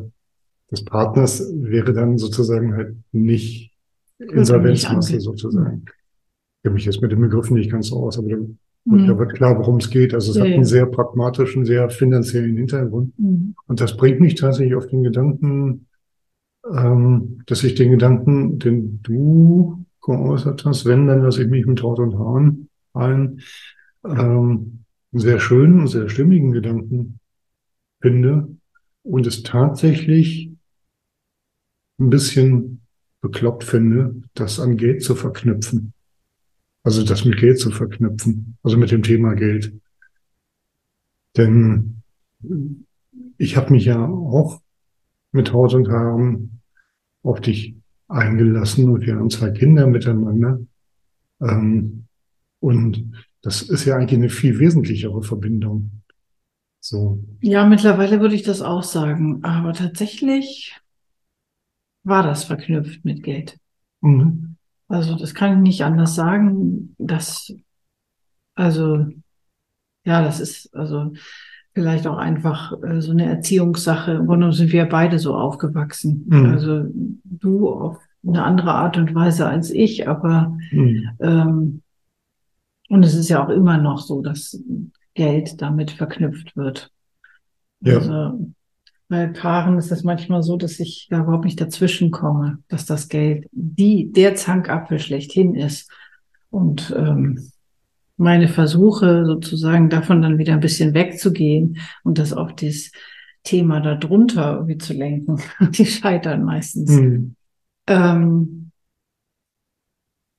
des 0.71 0.85
Partners 0.85 1.51
wäre 1.53 1.93
dann 1.93 2.17
sozusagen 2.17 2.75
halt 2.75 2.95
nicht 3.11 3.71
Insolvenzmasse 4.19 5.19
sozusagen 5.19 5.85
kenne 6.63 6.75
mich 6.75 6.85
jetzt 6.85 7.01
mit 7.01 7.11
den 7.11 7.19
Begriffen 7.19 7.57
nicht 7.57 7.71
ganz 7.71 7.87
so 7.87 7.97
aus, 7.97 8.17
aber 8.17 8.29
da, 8.29 8.37
mhm. 8.85 9.07
da 9.07 9.19
wird 9.19 9.33
klar, 9.33 9.57
worum 9.57 9.77
es 9.77 9.89
geht. 9.89 10.13
Also 10.13 10.31
es 10.31 10.37
ja, 10.37 10.45
hat 10.45 10.53
einen 10.53 10.63
sehr 10.63 10.85
pragmatischen, 10.85 11.65
sehr 11.65 11.89
finanziellen 11.89 12.57
Hintergrund. 12.57 13.17
Mhm. 13.19 13.55
Und 13.67 13.81
das 13.81 13.97
bringt 13.97 14.21
mich 14.21 14.35
tatsächlich 14.35 14.75
auf 14.75 14.87
den 14.87 15.03
Gedanken, 15.03 15.87
ähm, 16.71 17.43
dass 17.45 17.63
ich 17.63 17.75
den 17.75 17.91
Gedanken, 17.91 18.59
den 18.59 19.01
du 19.01 19.85
geäußert 20.01 20.65
hast, 20.65 20.85
wenn, 20.85 21.07
dann 21.07 21.21
lasse 21.21 21.43
ich 21.43 21.49
mich 21.49 21.65
mit 21.65 21.81
Haut 21.81 21.99
und 21.99 22.17
Haaren 22.17 22.69
ein, 22.93 23.41
ähm, 24.05 24.83
sehr 25.11 25.39
schönen 25.39 25.81
und 25.81 25.87
sehr 25.87 26.09
stimmigen 26.09 26.51
Gedanken 26.51 27.19
finde 28.01 28.55
und 29.03 29.27
es 29.27 29.43
tatsächlich 29.43 30.51
ein 31.99 32.09
bisschen 32.09 32.81
bekloppt 33.21 33.63
finde, 33.63 34.15
das 34.33 34.59
an 34.59 34.75
Geld 34.75 35.03
zu 35.03 35.15
verknüpfen. 35.15 35.93
Also 36.83 37.05
das 37.05 37.23
mit 37.23 37.39
Geld 37.39 37.59
zu 37.59 37.71
verknüpfen, 37.71 38.57
also 38.63 38.77
mit 38.77 38.91
dem 38.91 39.03
Thema 39.03 39.35
Geld. 39.35 39.73
Denn 41.37 42.01
ich 43.37 43.55
habe 43.55 43.71
mich 43.71 43.85
ja 43.85 44.05
auch 44.05 44.61
mit 45.33 45.51
Haut 45.51 45.73
und 45.73 45.89
Haaren 45.89 46.61
auf 47.23 47.41
dich 47.41 47.75
eingelassen 48.07 48.89
und 48.89 49.05
wir 49.05 49.15
haben 49.15 49.29
zwei 49.29 49.51
Kinder 49.51 49.87
miteinander. 49.87 50.59
Ähm, 51.41 52.05
und 52.59 53.13
das 53.41 53.61
ist 53.61 53.85
ja 53.85 53.97
eigentlich 53.97 54.19
eine 54.19 54.29
viel 54.29 54.59
wesentlichere 54.59 55.21
Verbindung. 55.21 56.03
So. 56.79 57.23
Ja, 57.41 57.65
mittlerweile 57.65 58.21
würde 58.21 58.35
ich 58.35 58.43
das 58.43 58.61
auch 58.61 58.83
sagen. 58.83 59.43
Aber 59.43 59.73
tatsächlich 59.73 60.77
war 62.03 62.23
das 62.23 62.43
verknüpft 62.43 63.03
mit 63.03 63.23
Geld. 63.23 63.57
Mhm. 64.01 64.57
Also 64.87 65.17
das 65.17 65.33
kann 65.33 65.53
ich 65.53 65.59
nicht 65.59 65.83
anders 65.83 66.13
sagen, 66.15 66.93
dass, 66.97 67.53
also, 68.53 69.07
ja, 70.05 70.21
das 70.21 70.39
ist, 70.39 70.75
also, 70.75 71.13
vielleicht 71.73 72.07
auch 72.07 72.17
einfach 72.17 72.73
äh, 72.83 73.01
so 73.01 73.11
eine 73.11 73.25
Erziehungssache. 73.25 74.11
Im 74.11 74.27
Grunde 74.27 74.51
sind 74.53 74.71
wir 74.71 74.85
beide 74.85 75.19
so 75.19 75.35
aufgewachsen. 75.35 76.25
Mhm. 76.27 76.45
Also 76.45 76.85
du 77.23 77.69
auf 77.69 77.97
eine 78.25 78.43
andere 78.43 78.73
Art 78.73 78.97
und 78.97 79.13
Weise 79.15 79.47
als 79.47 79.69
ich, 79.71 80.07
aber 80.07 80.55
mhm. 80.71 81.09
ähm, 81.19 81.81
und 82.89 83.03
es 83.03 83.15
ist 83.15 83.29
ja 83.29 83.43
auch 83.43 83.49
immer 83.49 83.77
noch 83.77 83.99
so, 83.99 84.21
dass 84.21 84.61
Geld 85.15 85.61
damit 85.61 85.91
verknüpft 85.91 86.55
wird. 86.55 86.91
Ja. 87.81 87.97
Also, 87.97 88.53
bei 89.09 89.27
Paaren 89.27 89.77
ist 89.77 89.91
es 89.91 90.03
manchmal 90.03 90.43
so, 90.43 90.57
dass 90.57 90.79
ich 90.79 91.07
da 91.09 91.21
überhaupt 91.21 91.45
nicht 91.45 91.59
dazwischen 91.59 92.11
komme, 92.11 92.59
dass 92.67 92.85
das 92.85 93.09
Geld 93.09 93.47
die, 93.51 94.11
der 94.11 94.35
Zankapfel 94.35 94.99
schlechthin 94.99 95.55
ist. 95.55 95.91
Und 96.49 96.93
ähm, 96.97 97.51
meine 98.17 98.47
Versuche 98.47 99.25
sozusagen 99.25 99.89
davon 99.89 100.21
dann 100.21 100.37
wieder 100.37 100.53
ein 100.53 100.59
bisschen 100.59 100.93
wegzugehen 100.93 101.79
und 102.03 102.17
das 102.19 102.33
auf 102.33 102.55
das 102.55 102.91
Thema 103.43 103.79
darunter 103.81 104.53
irgendwie 104.53 104.77
zu 104.77 104.93
lenken, 104.93 105.41
die 105.71 105.85
scheitern 105.85 106.43
meistens. 106.43 106.91
Mhm. 106.91 107.35
Ähm, 107.87 108.71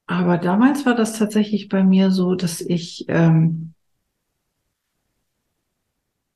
aber 0.07 0.39
damals 0.39 0.87
war 0.87 0.95
das 0.95 1.19
tatsächlich 1.19 1.69
bei 1.69 1.83
mir 1.83 2.11
so, 2.11 2.35
dass 2.35 2.61
ich 2.61 3.07
ähm, 3.09 3.75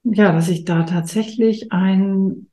ja, 0.05 0.33
dass 0.33 0.49
ich 0.49 0.65
da 0.65 0.85
tatsächlich 0.85 1.73
ein 1.73 2.49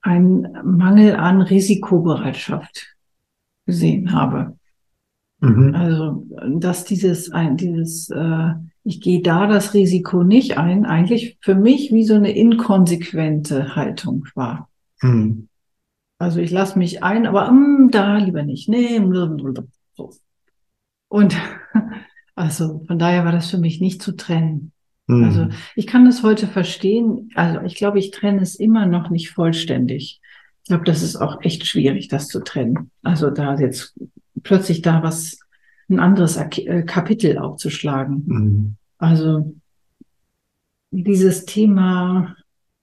ein 0.00 0.46
Mangel 0.64 1.16
an 1.16 1.42
Risikobereitschaft 1.42 2.96
gesehen 3.66 4.12
habe. 4.12 4.56
Mhm. 5.46 5.74
Also, 5.74 6.26
dass 6.58 6.84
dieses, 6.84 7.30
dieses, 7.52 8.10
äh, 8.10 8.50
ich 8.84 9.00
gehe 9.00 9.22
da 9.22 9.46
das 9.46 9.74
Risiko 9.74 10.22
nicht 10.22 10.58
ein, 10.58 10.86
eigentlich 10.86 11.38
für 11.40 11.54
mich 11.54 11.92
wie 11.92 12.04
so 12.04 12.14
eine 12.14 12.32
inkonsequente 12.32 13.76
Haltung 13.76 14.24
war. 14.34 14.68
Mhm. 15.02 15.48
Also 16.18 16.40
ich 16.40 16.50
lasse 16.50 16.78
mich 16.78 17.02
ein, 17.02 17.26
aber 17.26 17.50
mm, 17.50 17.90
da 17.90 18.16
lieber 18.16 18.42
nicht. 18.42 18.68
Nee, 18.68 19.00
so. 19.94 20.10
Und 21.08 21.36
also 22.34 22.82
von 22.86 22.98
daher 22.98 23.24
war 23.24 23.32
das 23.32 23.50
für 23.50 23.58
mich 23.58 23.80
nicht 23.80 24.02
zu 24.02 24.16
trennen. 24.16 24.72
Mhm. 25.06 25.24
Also 25.24 25.48
ich 25.74 25.86
kann 25.86 26.04
das 26.04 26.22
heute 26.22 26.46
verstehen. 26.46 27.30
Also 27.34 27.60
ich 27.62 27.76
glaube, 27.76 27.98
ich 27.98 28.10
trenne 28.10 28.40
es 28.40 28.56
immer 28.56 28.86
noch 28.86 29.10
nicht 29.10 29.30
vollständig. 29.30 30.20
Ich 30.62 30.68
glaube, 30.68 30.84
das 30.84 31.02
ist 31.02 31.16
auch 31.16 31.42
echt 31.42 31.66
schwierig, 31.66 32.08
das 32.08 32.28
zu 32.28 32.40
trennen. 32.40 32.90
Also 33.02 33.30
da 33.30 33.56
jetzt 33.56 33.94
plötzlich 34.46 34.80
da 34.80 35.02
was, 35.02 35.40
ein 35.88 36.00
anderes 36.00 36.36
äh, 36.36 36.82
Kapitel 36.82 37.38
aufzuschlagen. 37.38 38.22
Mhm. 38.26 38.76
Also 38.98 39.54
dieses 40.90 41.44
Thema 41.44 42.36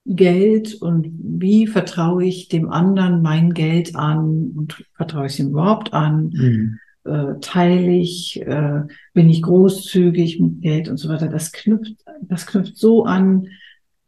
Geld 0.06 0.76
und 0.76 1.10
wie 1.18 1.66
vertraue 1.68 2.26
ich 2.26 2.50
dem 2.50 2.70
anderen 2.70 3.22
mein 3.22 3.54
Geld 3.54 3.96
an 3.96 4.52
und 4.56 4.86
vertraue 4.94 5.28
ich 5.28 5.34
es 5.34 5.40
ihm 5.40 5.50
überhaupt 5.50 5.94
an? 5.94 6.30
Mhm. 6.34 6.80
Äh, 7.06 7.40
teile 7.42 7.92
ich, 7.92 8.42
äh, 8.42 8.82
bin 9.14 9.30
ich 9.30 9.42
großzügig 9.42 10.40
mit 10.40 10.62
Geld 10.62 10.90
und 10.90 10.98
so 10.98 11.10
weiter. 11.10 11.28
Das 11.28 11.52
knüpft, 11.52 11.96
das 12.22 12.46
knüpft 12.46 12.78
so 12.78 13.06
an 13.06 13.48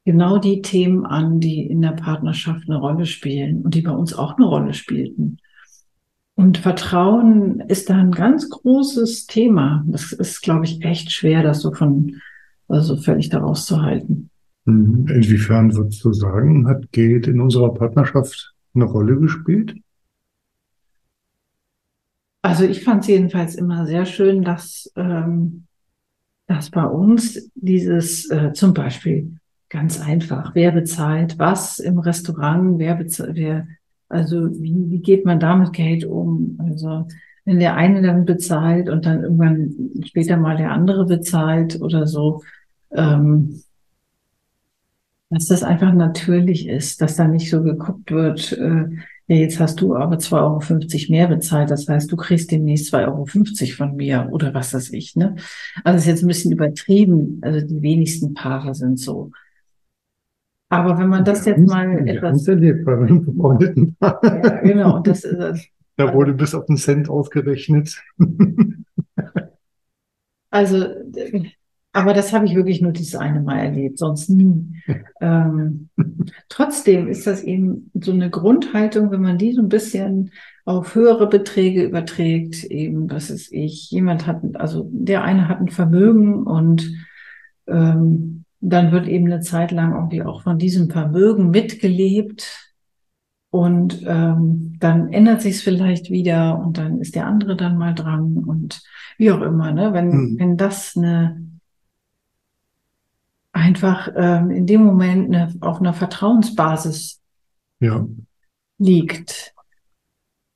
genau 0.05 0.37
die 0.37 0.61
Themen 0.61 1.05
an, 1.05 1.39
die 1.39 1.65
in 1.65 1.81
der 1.81 1.93
Partnerschaft 1.93 2.69
eine 2.69 2.77
Rolle 2.77 3.05
spielen 3.05 3.63
und 3.63 3.73
die 3.73 3.81
bei 3.81 3.91
uns 3.91 4.13
auch 4.13 4.37
eine 4.37 4.45
Rolle 4.45 4.73
spielten. 4.73 5.37
Und 6.35 6.57
Vertrauen 6.57 7.61
ist 7.61 7.89
da 7.89 7.95
ein 7.95 8.11
ganz 8.11 8.49
großes 8.49 9.25
Thema. 9.25 9.85
Das 9.87 10.11
ist, 10.11 10.41
glaube 10.41 10.65
ich, 10.65 10.83
echt 10.83 11.11
schwer, 11.11 11.43
das 11.43 11.61
so 11.61 11.73
von, 11.73 12.17
also 12.67 12.97
völlig 12.97 13.29
daraus 13.29 13.65
zu 13.65 13.81
halten. 13.81 14.29
Mhm. 14.65 15.07
Inwiefern 15.07 15.73
würdest 15.73 16.03
du 16.03 16.11
sagen, 16.11 16.67
hat 16.67 16.91
Geld 16.91 17.27
in 17.27 17.39
unserer 17.39 17.73
Partnerschaft 17.73 18.53
eine 18.73 18.85
Rolle 18.85 19.15
gespielt? 19.17 19.75
Also 22.41 22.65
ich 22.65 22.83
fand 22.83 23.01
es 23.01 23.07
jedenfalls 23.07 23.55
immer 23.55 23.87
sehr 23.87 24.05
schön, 24.05 24.43
dass, 24.43 24.91
ähm, 24.95 25.65
dass 26.47 26.69
bei 26.69 26.85
uns 26.85 27.49
dieses 27.55 28.29
äh, 28.29 28.53
zum 28.53 28.73
Beispiel 28.73 29.37
ganz 29.69 29.99
einfach, 29.99 30.53
wer 30.53 30.71
bezahlt 30.71 31.39
was 31.39 31.79
im 31.79 31.97
Restaurant, 31.97 32.77
wer 32.77 32.95
bezahlt, 32.95 33.35
wer, 33.35 33.67
also 34.15 34.49
wie, 34.61 34.89
wie 34.89 34.99
geht 34.99 35.25
man 35.25 35.39
da 35.39 35.55
mit 35.55 35.73
Geld 35.73 36.05
um? 36.05 36.57
Also 36.59 37.07
wenn 37.45 37.59
der 37.59 37.75
eine 37.75 38.01
dann 38.01 38.25
bezahlt 38.25 38.89
und 38.89 39.05
dann 39.05 39.23
irgendwann 39.23 39.75
später 40.05 40.37
mal 40.37 40.57
der 40.57 40.71
andere 40.71 41.05
bezahlt 41.05 41.79
oder 41.81 42.07
so, 42.07 42.41
ähm, 42.91 43.61
dass 45.29 45.47
das 45.47 45.63
einfach 45.63 45.93
natürlich 45.93 46.67
ist, 46.67 47.01
dass 47.01 47.15
da 47.15 47.27
nicht 47.27 47.49
so 47.49 47.61
geguckt 47.61 48.11
wird, 48.11 48.53
äh, 48.53 48.85
ja, 49.27 49.37
jetzt 49.37 49.59
hast 49.59 49.81
du 49.81 49.95
aber 49.95 50.17
2,50 50.17 50.35
Euro 50.39 51.11
mehr 51.11 51.27
bezahlt, 51.27 51.71
das 51.71 51.87
heißt, 51.87 52.11
du 52.11 52.15
kriegst 52.15 52.51
demnächst 52.51 52.93
2,50 52.93 53.07
Euro 53.07 53.75
von 53.75 53.95
mir 53.95 54.29
oder 54.31 54.53
was 54.53 54.73
weiß 54.73 54.93
ich. 54.93 55.15
Ne? 55.15 55.35
Also 55.83 55.97
ist 55.97 56.05
jetzt 56.05 56.23
ein 56.23 56.27
bisschen 56.27 56.51
übertrieben, 56.51 57.39
also 57.41 57.65
die 57.65 57.81
wenigsten 57.81 58.33
Paare 58.35 58.75
sind 58.75 58.99
so. 58.99 59.31
Aber 60.75 60.97
wenn 60.97 61.09
man 61.09 61.23
das 61.23 61.45
jetzt 61.45 61.67
mal 61.67 62.07
etwas... 62.07 62.47
Erlebt 62.47 62.85
bei 62.85 62.97
einem 62.97 63.25
befreundeten 63.25 63.95
Paar. 63.95 64.19
Ja, 64.23 64.61
genau. 64.61 64.99
Das 64.99 65.23
ist, 65.23 65.69
da 65.97 66.13
wurde 66.13 66.33
bis 66.33 66.53
auf 66.53 66.65
den 66.65 66.77
Cent 66.77 67.09
ausgerechnet. 67.09 68.01
Also 70.49 70.85
aber 71.95 72.13
das 72.13 72.33
habe 72.33 72.45
ich 72.45 72.55
wirklich 72.55 72.81
nur 72.81 72.91
dieses 72.91 73.15
eine 73.15 73.39
Mal 73.39 73.57
erlebt, 73.57 73.99
sonst 73.99 74.29
nie. 74.29 74.65
ähm, 75.21 75.87
trotzdem 76.49 77.07
ist 77.07 77.25
das 77.25 77.41
eben 77.41 77.89
so 77.93 78.11
eine 78.11 78.29
Grundhaltung, 78.29 79.11
wenn 79.11 79.21
man 79.21 79.37
die 79.37 79.53
so 79.53 79.61
ein 79.61 79.69
bisschen 79.69 80.31
auf 80.65 80.93
höhere 80.93 81.29
Beträge 81.29 81.85
überträgt, 81.85 82.65
eben, 82.65 83.09
was 83.09 83.29
ist 83.29 83.49
ich, 83.53 83.89
jemand 83.91 84.27
hat, 84.27 84.41
also 84.55 84.89
der 84.91 85.23
eine 85.23 85.47
hat 85.47 85.61
ein 85.61 85.69
Vermögen 85.69 86.43
und 86.43 86.91
ähm, 87.67 88.44
dann 88.69 88.91
wird 88.91 89.07
eben 89.07 89.25
eine 89.25 89.41
Zeit 89.41 89.71
lang 89.71 89.93
irgendwie 89.93 90.23
auch 90.23 90.41
von 90.41 90.57
diesem 90.57 90.89
Vermögen 90.89 91.49
mitgelebt 91.49 92.73
und 93.49 94.03
ähm, 94.05 94.75
dann 94.79 95.13
ändert 95.13 95.41
sich 95.41 95.55
es 95.55 95.61
vielleicht 95.61 96.09
wieder 96.09 96.59
und 96.59 96.77
dann 96.77 96.99
ist 96.99 97.15
der 97.15 97.27
andere 97.27 97.55
dann 97.55 97.77
mal 97.77 97.93
dran 97.93 98.37
und 98.37 98.81
wie 99.17 99.31
auch 99.31 99.41
immer, 99.41 99.71
ne? 99.71 99.93
Wenn, 99.93 100.09
mhm. 100.09 100.39
wenn 100.39 100.57
das 100.57 100.97
eine 100.97 101.45
einfach 103.55 104.11
ähm, 104.15 104.51
in 104.51 104.67
dem 104.67 104.83
Moment 104.83 105.33
eine, 105.33 105.53
auf 105.61 105.79
einer 105.79 105.93
Vertrauensbasis 105.93 107.21
ja. 107.79 108.05
liegt, 108.77 109.53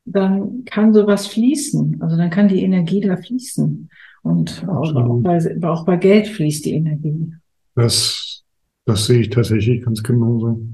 dann 0.04 0.66
kann 0.66 0.94
sowas 0.94 1.28
fließen. 1.28 2.02
Also 2.02 2.18
dann 2.18 2.30
kann 2.30 2.50
die 2.50 2.62
Energie 2.62 3.00
da 3.00 3.16
fließen. 3.16 3.90
Und 4.22 4.68
auch, 4.68 4.94
auch, 4.94 5.22
bei, 5.22 5.40
auch 5.64 5.86
bei 5.86 5.96
Geld 5.96 6.28
fließt 6.28 6.66
die 6.66 6.74
Energie. 6.74 7.34
Das, 7.76 8.44
das 8.86 9.06
sehe 9.06 9.22
ich 9.22 9.30
tatsächlich 9.30 9.84
ganz 9.84 10.04
genauso. 10.04 10.68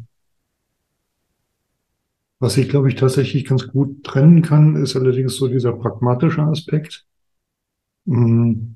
Was 2.40 2.58
ich, 2.58 2.70
glaube 2.70 2.90
ich, 2.90 2.96
tatsächlich 2.96 3.46
ganz 3.46 3.68
gut 3.68 4.04
trennen 4.04 4.42
kann, 4.42 4.76
ist 4.76 4.96
allerdings 4.96 5.36
so 5.38 5.48
dieser 5.48 5.74
pragmatische 5.74 6.44
Aspekt. 6.44 7.06
Hm. 8.06 8.76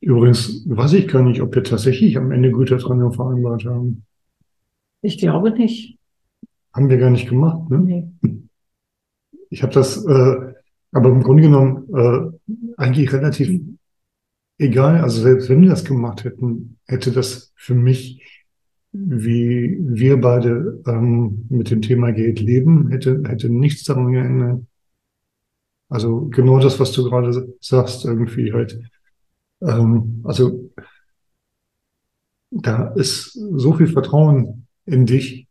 Übrigens 0.00 0.64
weiß 0.68 0.92
ich 0.94 1.08
gar 1.08 1.22
nicht, 1.22 1.40
ob 1.42 1.54
wir 1.54 1.64
tatsächlich 1.64 2.16
am 2.16 2.30
Ende 2.30 2.52
Gütertrennung 2.52 3.12
vereinbart 3.12 3.64
haben. 3.64 4.04
Ich 5.02 5.18
glaube 5.18 5.50
nicht. 5.50 5.98
Haben 6.72 6.88
wir 6.88 6.98
gar 6.98 7.10
nicht 7.10 7.28
gemacht, 7.28 7.68
ne? 7.70 7.78
Nee. 7.78 8.40
Ich 9.50 9.62
habe 9.62 9.72
das, 9.72 10.04
äh, 10.04 10.54
aber 10.92 11.08
im 11.08 11.22
Grunde 11.22 11.42
genommen 11.42 11.88
äh, 11.94 12.52
eigentlich 12.76 13.12
relativ 13.12 13.60
egal. 14.58 15.00
Also 15.00 15.22
selbst 15.22 15.48
wenn 15.48 15.62
wir 15.62 15.70
das 15.70 15.84
gemacht 15.84 16.24
hätten, 16.24 16.78
hätte 16.86 17.12
das 17.12 17.52
für 17.56 17.74
mich, 17.74 18.22
wie 18.92 19.78
wir 19.80 20.20
beide 20.20 20.82
ähm, 20.86 21.46
mit 21.48 21.70
dem 21.70 21.82
Thema 21.82 22.12
Geld 22.12 22.40
leben, 22.40 22.88
hätte, 22.90 23.22
hätte 23.26 23.50
nichts 23.50 23.84
daran 23.84 24.12
geändert. 24.12 24.62
Also 25.88 26.26
genau 26.26 26.58
das, 26.58 26.78
was 26.80 26.92
du 26.92 27.04
gerade 27.04 27.56
sagst, 27.60 28.04
irgendwie 28.04 28.52
halt 28.52 28.78
ähm, 29.60 30.22
also 30.24 30.70
da 32.50 32.88
ist 32.94 33.32
so 33.32 33.72
viel 33.74 33.88
Vertrauen 33.88 34.66
in 34.86 35.06
dich, 35.06 35.46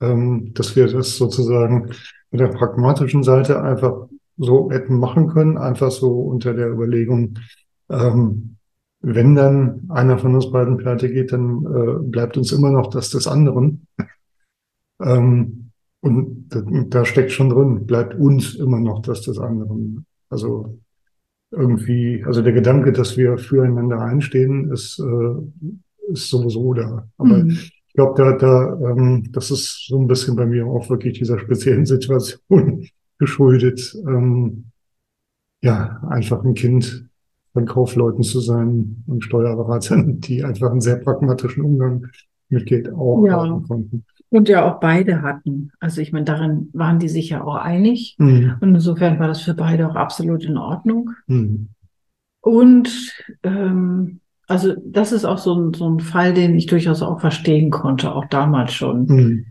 ähm, 0.00 0.52
dass 0.54 0.76
wir 0.76 0.86
das 0.88 1.16
sozusagen 1.16 1.90
mit 2.30 2.40
der 2.40 2.48
pragmatischen 2.48 3.22
Seite 3.22 3.62
einfach 3.62 4.08
so 4.36 4.70
hätten 4.70 4.98
machen 4.98 5.28
können, 5.28 5.58
einfach 5.58 5.90
so 5.90 6.20
unter 6.22 6.54
der 6.54 6.70
Überlegung, 6.70 7.38
ähm, 7.90 8.56
wenn 9.02 9.34
dann 9.34 9.88
einer 9.88 10.18
von 10.18 10.34
uns 10.34 10.50
beiden 10.50 10.76
pleite 10.76 11.10
geht, 11.10 11.32
dann 11.32 11.64
äh, 11.64 12.02
bleibt 12.02 12.36
uns 12.36 12.52
immer 12.52 12.70
noch 12.70 12.88
das 12.88 13.10
des 13.10 13.26
anderen. 13.26 13.86
ähm, 15.02 15.70
Und 16.02 16.48
da, 16.48 16.62
da 16.62 17.04
steckt 17.04 17.32
schon 17.32 17.50
drin, 17.50 17.86
bleibt 17.86 18.14
uns 18.14 18.54
immer 18.54 18.80
noch 18.80 19.02
das 19.02 19.22
des 19.22 19.38
anderen. 19.38 20.06
Also 20.28 20.78
irgendwie, 21.50 22.22
also 22.24 22.42
der 22.42 22.52
Gedanke, 22.52 22.92
dass 22.92 23.16
wir 23.16 23.38
füreinander 23.38 24.00
einstehen, 24.00 24.70
ist, 24.70 24.98
äh, 25.00 26.12
ist 26.12 26.30
sowieso 26.30 26.74
da. 26.74 27.08
Aber 27.18 27.38
mhm. 27.38 27.50
ich 27.50 27.94
glaube, 27.94 28.22
da, 28.22 28.32
da, 28.32 28.90
ähm, 28.90 29.30
das 29.32 29.50
ist 29.50 29.86
so 29.88 29.98
ein 29.98 30.06
bisschen 30.06 30.36
bei 30.36 30.46
mir 30.46 30.66
auch 30.66 30.88
wirklich 30.90 31.18
dieser 31.18 31.38
speziellen 31.38 31.86
Situation 31.94 32.86
geschuldet. 33.18 33.94
Ähm, 34.06 34.66
ja, 35.62 36.00
einfach 36.08 36.44
ein 36.44 36.54
Kind 36.54 37.09
von 37.52 37.66
Kaufleuten 37.66 38.22
zu 38.22 38.40
sein 38.40 39.02
und 39.06 39.24
Steuerberatern, 39.24 40.20
die 40.20 40.44
einfach 40.44 40.70
einen 40.70 40.80
sehr 40.80 40.96
pragmatischen 40.96 41.64
Umgang 41.64 42.06
mit 42.48 42.66
Geld 42.66 42.92
auch 42.92 43.24
ja. 43.24 43.38
haben 43.38 43.62
konnten. 43.62 44.04
Und 44.28 44.48
ja 44.48 44.70
auch 44.70 44.78
beide 44.78 45.22
hatten. 45.22 45.72
Also 45.80 46.00
ich 46.00 46.12
meine, 46.12 46.24
darin 46.24 46.70
waren 46.72 47.00
die 47.00 47.08
sich 47.08 47.30
ja 47.30 47.42
auch 47.42 47.56
einig. 47.56 48.14
Mhm. 48.18 48.54
Und 48.60 48.74
insofern 48.74 49.18
war 49.18 49.26
das 49.26 49.40
für 49.40 49.54
beide 49.54 49.88
auch 49.88 49.96
absolut 49.96 50.44
in 50.44 50.56
Ordnung. 50.56 51.10
Mhm. 51.26 51.70
Und 52.40 53.12
ähm, 53.42 54.20
also 54.46 54.74
das 54.84 55.12
ist 55.12 55.24
auch 55.24 55.38
so 55.38 55.54
ein, 55.54 55.74
so 55.74 55.88
ein 55.88 56.00
Fall, 56.00 56.32
den 56.32 56.54
ich 56.54 56.66
durchaus 56.66 57.02
auch 57.02 57.20
verstehen 57.20 57.70
konnte, 57.70 58.14
auch 58.14 58.26
damals 58.26 58.72
schon. 58.72 59.06
Mhm. 59.06 59.44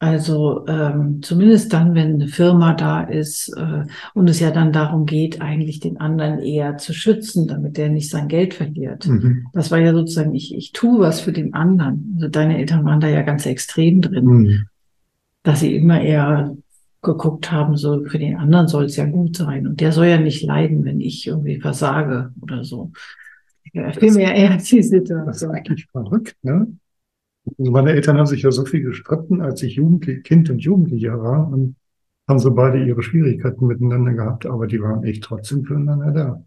Also 0.00 0.66
ähm, 0.66 1.22
zumindest 1.22 1.72
dann, 1.72 1.94
wenn 1.94 2.14
eine 2.14 2.28
Firma 2.28 2.74
da 2.74 3.02
ist 3.02 3.48
äh, 3.56 3.84
und 4.12 4.28
es 4.28 4.40
ja 4.40 4.50
dann 4.50 4.72
darum 4.72 5.06
geht, 5.06 5.40
eigentlich 5.40 5.80
den 5.80 5.98
anderen 5.98 6.40
eher 6.40 6.76
zu 6.76 6.92
schützen, 6.92 7.46
damit 7.46 7.76
der 7.76 7.88
nicht 7.88 8.10
sein 8.10 8.28
Geld 8.28 8.54
verliert. 8.54 9.06
Mhm. 9.06 9.46
Das 9.52 9.70
war 9.70 9.78
ja 9.78 9.92
sozusagen, 9.92 10.34
ich, 10.34 10.54
ich 10.54 10.72
tue 10.72 10.98
was 10.98 11.20
für 11.20 11.32
den 11.32 11.54
anderen. 11.54 12.12
Also 12.16 12.28
deine 12.28 12.58
Eltern 12.58 12.84
waren 12.84 13.00
da 13.00 13.08
ja 13.08 13.22
ganz 13.22 13.46
extrem 13.46 14.02
drin, 14.02 14.24
mhm. 14.24 14.66
dass 15.42 15.60
sie 15.60 15.74
immer 15.74 16.00
eher 16.00 16.56
geguckt 17.00 17.52
haben, 17.52 17.76
so 17.76 18.04
für 18.04 18.18
den 18.18 18.36
anderen 18.36 18.66
soll 18.66 18.86
es 18.86 18.96
ja 18.96 19.04
gut 19.04 19.36
sein. 19.36 19.66
Und 19.66 19.80
der 19.80 19.92
soll 19.92 20.06
ja 20.06 20.18
nicht 20.18 20.42
leiden, 20.42 20.84
wenn 20.84 21.00
ich 21.00 21.26
irgendwie 21.26 21.60
versage 21.60 22.32
oder 22.40 22.64
so. 22.64 22.90
Ja, 23.72 23.92
vielmehr 23.92 24.34
eher 24.34 24.56
die 24.56 24.82
Situation. 24.82 25.26
Das 25.26 25.42
ist 25.42 25.48
eigentlich 25.48 25.86
verrückt, 25.92 26.36
ne? 26.42 26.66
Also 27.58 27.70
meine 27.70 27.92
Eltern 27.92 28.18
haben 28.18 28.26
sich 28.26 28.42
ja 28.42 28.50
so 28.50 28.64
viel 28.64 28.82
gestritten, 28.82 29.40
als 29.40 29.62
ich 29.62 29.74
Jugendlich, 29.74 30.22
Kind 30.22 30.48
und 30.50 30.60
Jugendlicher 30.60 31.20
war 31.22 31.48
und 31.48 31.76
haben 32.26 32.38
so 32.38 32.54
beide 32.54 32.84
ihre 32.84 33.02
Schwierigkeiten 33.02 33.66
miteinander 33.66 34.14
gehabt, 34.14 34.46
aber 34.46 34.66
die 34.66 34.80
waren 34.80 35.04
echt 35.04 35.24
trotzdem 35.24 35.64
füreinander 35.64 36.10
da. 36.10 36.44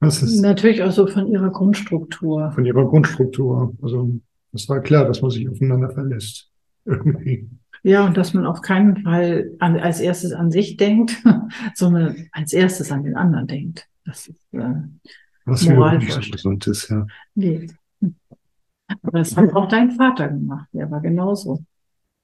Das 0.00 0.22
ist 0.22 0.40
Natürlich 0.40 0.82
auch 0.82 0.90
so 0.90 1.06
von 1.06 1.26
ihrer 1.26 1.50
Grundstruktur. 1.50 2.50
Von 2.52 2.64
ihrer 2.64 2.86
Grundstruktur. 2.86 3.74
Also 3.82 4.20
es 4.52 4.68
war 4.68 4.80
klar, 4.80 5.06
dass 5.06 5.22
man 5.22 5.30
sich 5.30 5.48
aufeinander 5.48 5.90
verlässt. 5.90 6.50
Irgendwie. 6.84 7.48
Ja, 7.82 8.06
und 8.06 8.16
dass 8.16 8.32
man 8.32 8.46
auf 8.46 8.62
keinen 8.62 9.02
Fall 9.02 9.50
an, 9.58 9.78
als 9.78 10.00
erstes 10.00 10.32
an 10.32 10.50
sich 10.50 10.76
denkt, 10.76 11.22
sondern 11.74 12.28
als 12.32 12.52
erstes 12.52 12.90
an 12.90 13.02
den 13.02 13.16
anderen 13.16 13.46
denkt. 13.46 13.86
Das 14.04 14.28
ist 14.28 14.40
äh, 14.52 14.74
Was 15.44 15.66
Moral 15.66 15.98
nicht 15.98 16.12
so 16.12 16.30
gesund 16.30 16.66
ist, 16.66 16.88
ja. 16.88 17.06
Nee. 17.34 17.68
Aber 19.02 19.18
das 19.18 19.36
hat 19.36 19.54
auch 19.54 19.68
dein 19.68 19.90
Vater 19.92 20.28
gemacht. 20.28 20.68
Der 20.72 20.90
war 20.90 21.00
genauso. 21.00 21.62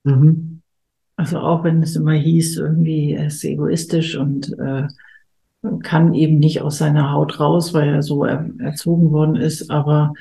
Mhm. 0.05 0.63
Also 1.17 1.39
auch 1.39 1.65
wenn 1.65 1.83
es 1.83 1.97
immer 1.97 2.13
hieß, 2.13 2.57
irgendwie 2.57 3.13
er 3.13 3.27
ist 3.27 3.45
egoistisch 3.45 4.17
und 4.17 4.59
äh, 4.59 4.89
kann 5.83 6.15
eben 6.15 6.39
nicht 6.39 6.63
aus 6.63 6.79
seiner 6.79 7.13
Haut 7.13 7.39
raus, 7.41 7.75
weil 7.75 7.89
er 7.89 8.03
so 8.03 8.25
er, 8.25 8.49
erzogen 8.59 9.11
worden 9.11 9.37
ist. 9.37 9.71
Aber 9.71 10.15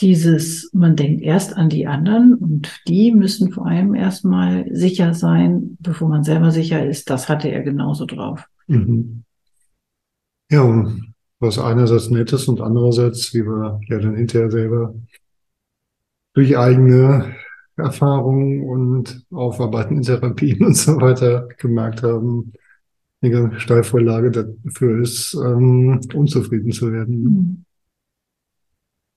dieses, 0.00 0.70
man 0.72 0.96
denkt 0.96 1.22
erst 1.22 1.56
an 1.56 1.68
die 1.68 1.86
anderen 1.86 2.34
und 2.34 2.80
die 2.88 3.12
müssen 3.12 3.52
vor 3.52 3.66
allem 3.66 3.94
erstmal 3.94 4.66
sicher 4.74 5.14
sein, 5.14 5.76
bevor 5.80 6.08
man 6.08 6.24
selber 6.24 6.50
sicher 6.50 6.84
ist. 6.84 7.10
Das 7.10 7.28
hatte 7.28 7.48
er 7.48 7.62
genauso 7.62 8.06
drauf. 8.06 8.44
Mhm. 8.66 9.24
Ja, 10.50 10.90
was 11.38 11.58
einerseits 11.58 12.10
nett 12.10 12.32
ist 12.32 12.48
und 12.48 12.60
andererseits, 12.60 13.32
wie 13.34 13.44
wir 13.44 13.80
ja 13.88 13.98
dann 13.98 14.16
hinterher 14.16 14.50
selber 14.50 14.94
durch 16.34 16.56
eigene 16.56 17.34
Erfahrungen 17.76 18.62
und 18.62 19.24
Aufarbeiten 19.30 19.96
in 19.96 20.02
Therapien 20.02 20.64
und 20.64 20.76
so 20.76 21.00
weiter 21.00 21.48
gemerkt 21.58 22.02
haben, 22.02 22.52
eine 23.22 23.58
Steilvorlage 23.60 24.30
dafür 24.30 25.02
ist, 25.02 25.34
ähm, 25.34 26.00
unzufrieden 26.14 26.72
zu 26.72 26.92
werden. 26.92 27.66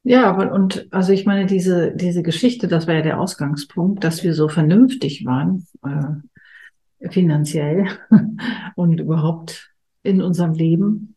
Ja, 0.04 0.30
aber 0.30 0.52
und 0.52 0.88
also 0.91 1.13
ich 1.13 1.26
meine, 1.26 1.45
diese, 1.45 1.95
diese 1.95 2.23
Geschichte, 2.23 2.67
das 2.67 2.88
war 2.88 2.95
ja 2.95 3.02
der 3.02 3.21
Ausgangspunkt, 3.21 4.04
dass 4.04 4.23
wir 4.23 4.34
so 4.34 4.49
vernünftig 4.49 5.26
waren, 5.26 5.65
äh, 5.86 7.10
finanziell 7.10 7.88
und 8.76 8.99
überhaupt 8.99 9.73
in 10.04 10.21
unserem 10.21 10.54
Leben. 10.54 11.15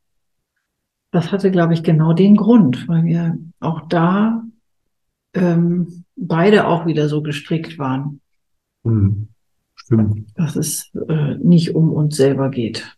Das 1.10 1.32
hatte, 1.32 1.50
glaube 1.50 1.74
ich, 1.74 1.82
genau 1.82 2.12
den 2.12 2.36
Grund, 2.36 2.86
weil 2.86 3.04
wir 3.04 3.38
auch 3.58 3.88
da 3.88 4.45
ähm, 5.36 6.04
beide 6.16 6.66
auch 6.66 6.86
wieder 6.86 7.08
so 7.08 7.22
gestrickt 7.22 7.78
waren. 7.78 8.20
Hm, 8.84 9.28
stimmt. 9.74 10.26
Dass 10.34 10.56
es 10.56 10.90
äh, 11.08 11.36
nicht 11.36 11.74
um 11.74 11.92
uns 11.92 12.16
selber 12.16 12.50
geht. 12.50 12.96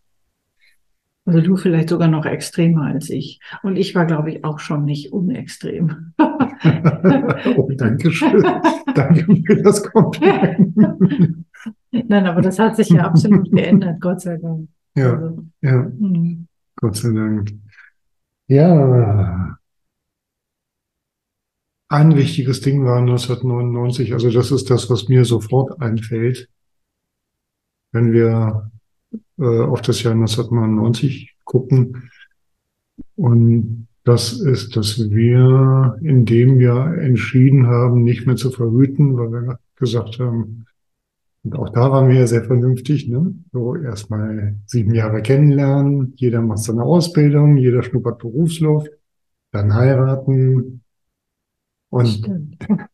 Also 1.25 1.41
du 1.41 1.57
vielleicht 1.57 1.89
sogar 1.89 2.07
noch 2.07 2.25
extremer 2.25 2.85
als 2.87 3.11
ich. 3.11 3.39
Und 3.61 3.75
ich 3.77 3.93
war, 3.93 4.07
glaube 4.07 4.31
ich, 4.31 4.43
auch 4.43 4.57
schon 4.57 4.85
nicht 4.85 5.13
unextrem. 5.13 6.13
oh, 6.17 7.69
danke 7.77 8.11
schön. 8.11 8.43
danke 8.95 9.35
für 9.45 9.61
das 9.61 9.83
Kompliment. 9.83 10.75
Nein, 11.91 12.25
aber 12.25 12.41
das 12.41 12.57
hat 12.57 12.75
sich 12.75 12.89
ja 12.89 13.03
absolut 13.03 13.51
geändert, 13.51 14.01
Gott 14.01 14.21
sei 14.21 14.37
Dank. 14.37 14.69
Ja, 14.95 15.13
also, 15.13 15.45
ja. 15.61 15.91
Mhm. 15.99 16.47
Gott 16.77 16.95
sei 16.95 17.11
Dank. 17.11 17.51
Ja, 18.47 19.58
ein 21.89 22.15
wichtiges 22.15 22.61
Ding 22.61 22.85
war 22.85 22.99
1999, 22.99 24.13
also 24.13 24.29
das 24.29 24.51
ist 24.51 24.69
das, 24.69 24.89
was 24.89 25.09
mir 25.09 25.25
sofort 25.25 25.81
einfällt, 25.81 26.47
wenn 27.91 28.13
wir 28.13 28.71
äh, 29.39 29.43
auf 29.43 29.81
das 29.81 30.03
Jahr 30.03 30.13
1999 30.13 31.35
gucken. 31.43 32.09
Und 33.15 33.87
das 34.03 34.33
ist, 34.39 34.75
dass 34.75 35.09
wir 35.09 35.97
in 36.01 36.25
dem 36.25 36.61
Jahr 36.61 36.95
entschieden 36.97 37.67
haben, 37.67 38.03
nicht 38.03 38.27
mehr 38.27 38.35
zu 38.35 38.51
verhüten, 38.51 39.17
weil 39.17 39.31
wir 39.31 39.59
gesagt 39.75 40.19
haben, 40.19 40.65
und 41.43 41.55
auch 41.55 41.69
da 41.69 41.91
waren 41.91 42.09
wir 42.09 42.19
ja 42.19 42.27
sehr 42.27 42.43
vernünftig, 42.43 43.07
ne? 43.07 43.33
So 43.51 43.75
erstmal 43.75 44.57
sieben 44.65 44.93
Jahre 44.93 45.21
kennenlernen, 45.21 46.13
jeder 46.17 46.41
macht 46.41 46.59
seine 46.59 46.83
Ausbildung, 46.83 47.57
jeder 47.57 47.81
schnuppert 47.81 48.19
Berufsluft, 48.19 48.91
dann 49.51 49.73
heiraten, 49.73 50.81
und, 51.89 52.29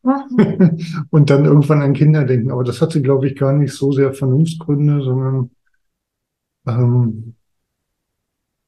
und 1.10 1.30
dann 1.30 1.44
irgendwann 1.44 1.82
an 1.82 1.92
Kinder 1.92 2.24
denken. 2.24 2.50
Aber 2.50 2.64
das 2.64 2.80
hatte, 2.80 3.02
glaube 3.02 3.26
ich, 3.26 3.36
gar 3.36 3.52
nicht 3.52 3.72
so 3.72 3.92
sehr 3.92 4.12
Vernunftsgründe, 4.12 5.02
sondern 5.02 5.50
ähm, 6.66 7.34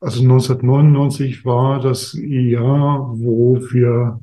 also 0.00 0.20
1999 0.20 1.44
war 1.44 1.80
das 1.80 2.16
Jahr, 2.20 3.10
wo 3.18 3.60
wir 3.72 4.20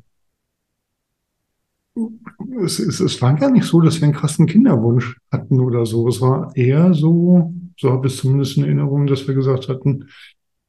es, 2.62 2.78
es, 2.78 3.00
es 3.00 3.20
war 3.22 3.34
gar 3.34 3.50
nicht 3.50 3.64
so, 3.64 3.80
dass 3.80 4.00
wir 4.00 4.04
einen 4.04 4.14
krassen 4.14 4.46
Kinderwunsch 4.46 5.18
hatten 5.30 5.60
oder 5.60 5.86
so. 5.86 6.08
Es 6.08 6.20
war 6.20 6.54
eher 6.54 6.94
so, 6.94 7.52
so 7.78 7.90
habe 7.90 8.06
ich 8.06 8.16
zumindest 8.16 8.56
in 8.56 8.64
Erinnerung, 8.64 9.06
dass 9.06 9.26
wir 9.26 9.34
gesagt 9.34 9.68
hatten, 9.68 10.08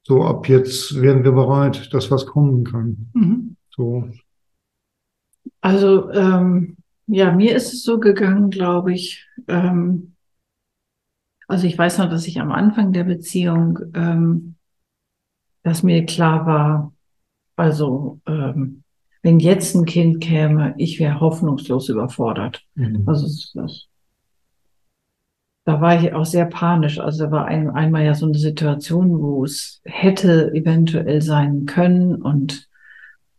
so 0.04 0.24
ab 0.24 0.48
jetzt 0.48 1.02
werden 1.02 1.24
wir 1.24 1.34
bereit, 1.34 1.94
dass 1.94 2.12
was 2.12 2.26
kommen 2.26 2.64
kann. 2.64 3.10
Mhm. 3.14 3.56
So. 3.70 4.10
Also 5.62 6.12
ähm, 6.12 6.78
ja, 7.08 7.32
mir 7.32 7.56
ist 7.56 7.74
es 7.74 7.84
so 7.84 8.00
gegangen, 8.00 8.50
glaube 8.50 8.94
ich. 8.94 9.26
Ähm, 9.48 10.16
also 11.48 11.66
ich 11.66 11.78
weiß 11.78 12.00
noch, 12.00 12.10
dass 12.10 12.28
ich 12.28 12.40
am 12.42 12.52
Anfang 12.52 12.92
der 12.92 13.06
Beziehung, 13.06 13.80
ähm, 13.94 14.56
dass 15.64 15.84
mir 15.84 16.06
klar 16.06 16.46
war, 16.46 16.94
also 17.56 18.20
ähm, 18.28 18.84
wenn 19.24 19.40
jetzt 19.40 19.76
ein 19.76 19.86
Kind 19.86 20.22
käme, 20.22 20.76
ich 20.78 21.00
wäre 21.00 21.20
hoffnungslos 21.20 21.90
überfordert. 21.90 22.64
Mhm. 22.76 23.04
Also 23.06 23.28
das, 23.56 23.88
da 25.66 25.82
war 25.82 26.02
ich 26.02 26.14
auch 26.14 26.26
sehr 26.26 26.46
panisch. 26.46 27.00
Also 27.00 27.26
da 27.26 27.32
war 27.32 27.46
ein, 27.46 27.70
einmal 27.70 28.06
ja 28.06 28.14
so 28.14 28.26
eine 28.26 28.38
Situation, 28.38 29.20
wo 29.20 29.44
es 29.44 29.82
hätte 29.86 30.52
eventuell 30.54 31.22
sein 31.22 31.66
können 31.66 32.22
und 32.22 32.70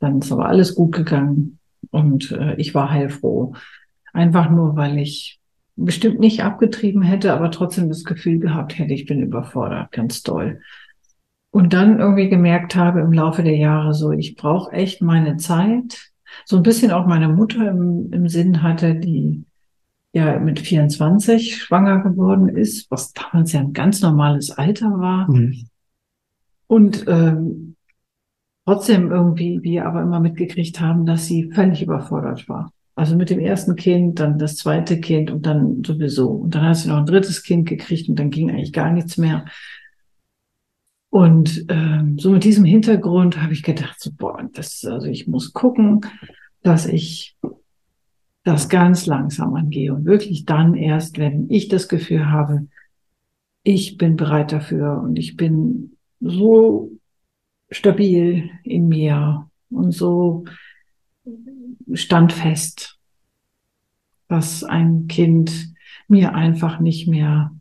dann 0.01 0.19
ist 0.21 0.33
aber 0.33 0.47
alles 0.47 0.75
gut 0.75 0.93
gegangen. 0.93 1.58
Und 1.91 2.33
äh, 2.33 2.55
ich 2.57 2.75
war 2.75 2.91
heilfroh. 2.91 3.55
Einfach 4.13 4.51
nur, 4.51 4.77
weil 4.77 4.99
ich 4.99 5.39
bestimmt 5.77 6.19
nicht 6.19 6.43
abgetrieben 6.43 7.03
hätte, 7.03 7.33
aber 7.33 7.51
trotzdem 7.51 7.89
das 7.89 8.05
Gefühl 8.05 8.41
gehabt 8.41 8.79
hätte, 8.79 8.93
ich 8.93 9.07
bin 9.07 9.23
überfordert, 9.23 9.93
ganz 9.93 10.23
doll. 10.23 10.61
Und 11.51 11.73
dann 11.73 11.99
irgendwie 11.99 12.29
gemerkt 12.29 12.77
habe 12.77 13.01
im 13.01 13.13
Laufe 13.13 13.43
der 13.43 13.57
Jahre 13.57 13.95
so, 13.95 14.13
ich 14.13 14.37
brauche 14.37 14.73
echt 14.73 15.01
meine 15.01 15.37
Zeit. 15.37 16.11
So 16.45 16.57
ein 16.57 16.63
bisschen 16.63 16.91
auch 16.91 17.07
meine 17.07 17.29
Mutter 17.29 17.71
im, 17.71 18.13
im 18.13 18.29
Sinn 18.29 18.63
hatte, 18.63 18.95
die 18.97 19.45
ja 20.13 20.39
mit 20.39 20.61
24 20.61 21.57
schwanger 21.57 22.01
geworden 22.01 22.49
ist, 22.49 22.91
was 22.91 23.13
damals 23.13 23.53
ja 23.53 23.61
ein 23.61 23.73
ganz 23.73 24.03
normales 24.03 24.51
Alter 24.51 24.91
war. 24.99 25.31
Mhm. 25.31 25.69
Und 26.67 27.05
ähm, 27.09 27.68
trotzdem 28.69 29.11
irgendwie 29.11 29.63
wir 29.63 29.87
aber 29.87 30.03
immer 30.03 30.21
mitgekriegt 30.21 30.79
haben, 30.79 31.07
dass 31.07 31.25
sie 31.25 31.51
völlig 31.53 31.81
überfordert 31.81 32.51
war. 32.51 32.71
Also 32.97 33.17
mit 33.17 33.31
dem 33.31 33.39
ersten 33.39 33.77
Kind, 33.77 34.21
dann 34.21 34.39
das 34.39 34.57
zweite 34.57 35.01
Kind 35.01 35.31
und 35.31 35.47
dann 35.47 35.83
sowieso. 35.83 36.29
Und 36.29 36.55
dann 36.55 36.67
hat 36.67 36.77
sie 36.77 36.91
noch 36.91 36.99
ein 36.99 37.07
drittes 37.07 37.43
Kind 37.43 37.67
gekriegt 37.67 38.11
und 38.11 38.19
dann 38.19 38.29
ging 38.29 38.51
eigentlich 38.51 38.75
gar 38.75 38.93
nichts 38.93 39.17
mehr. 39.17 39.47
Und 41.09 41.65
ähm, 41.71 42.19
so 42.19 42.31
mit 42.31 42.45
diesem 42.45 42.67
Hintergrund 42.67 43.43
habe 43.43 43.55
ich 43.55 43.63
gedacht, 43.63 43.99
so, 43.99 44.11
boah, 44.13 44.47
das, 44.53 44.85
also 44.85 45.07
ich 45.07 45.27
muss 45.27 45.55
gucken, 45.55 46.03
dass 46.63 46.85
ich 46.85 47.39
das 48.45 48.69
ganz 48.69 49.07
langsam 49.07 49.55
angehe 49.55 49.95
und 49.95 50.05
wirklich 50.05 50.45
dann 50.45 50.75
erst, 50.75 51.17
wenn 51.17 51.49
ich 51.49 51.69
das 51.69 51.89
Gefühl 51.89 52.31
habe, 52.31 52.67
ich 53.63 53.97
bin 53.97 54.17
bereit 54.17 54.53
dafür 54.53 55.01
und 55.03 55.19
ich 55.19 55.39
bin 55.39 55.97
so 56.21 56.99
stabil 57.71 58.51
in 58.65 58.89
mir 58.89 59.49
und 59.71 59.93
so 59.93 60.45
standfest, 61.93 62.99
dass 64.29 64.65
ein 64.65 65.07
Kind 65.09 65.75
mir 66.07 66.35
einfach 66.35 66.81
nicht 66.81 67.09
mehr 67.09 67.53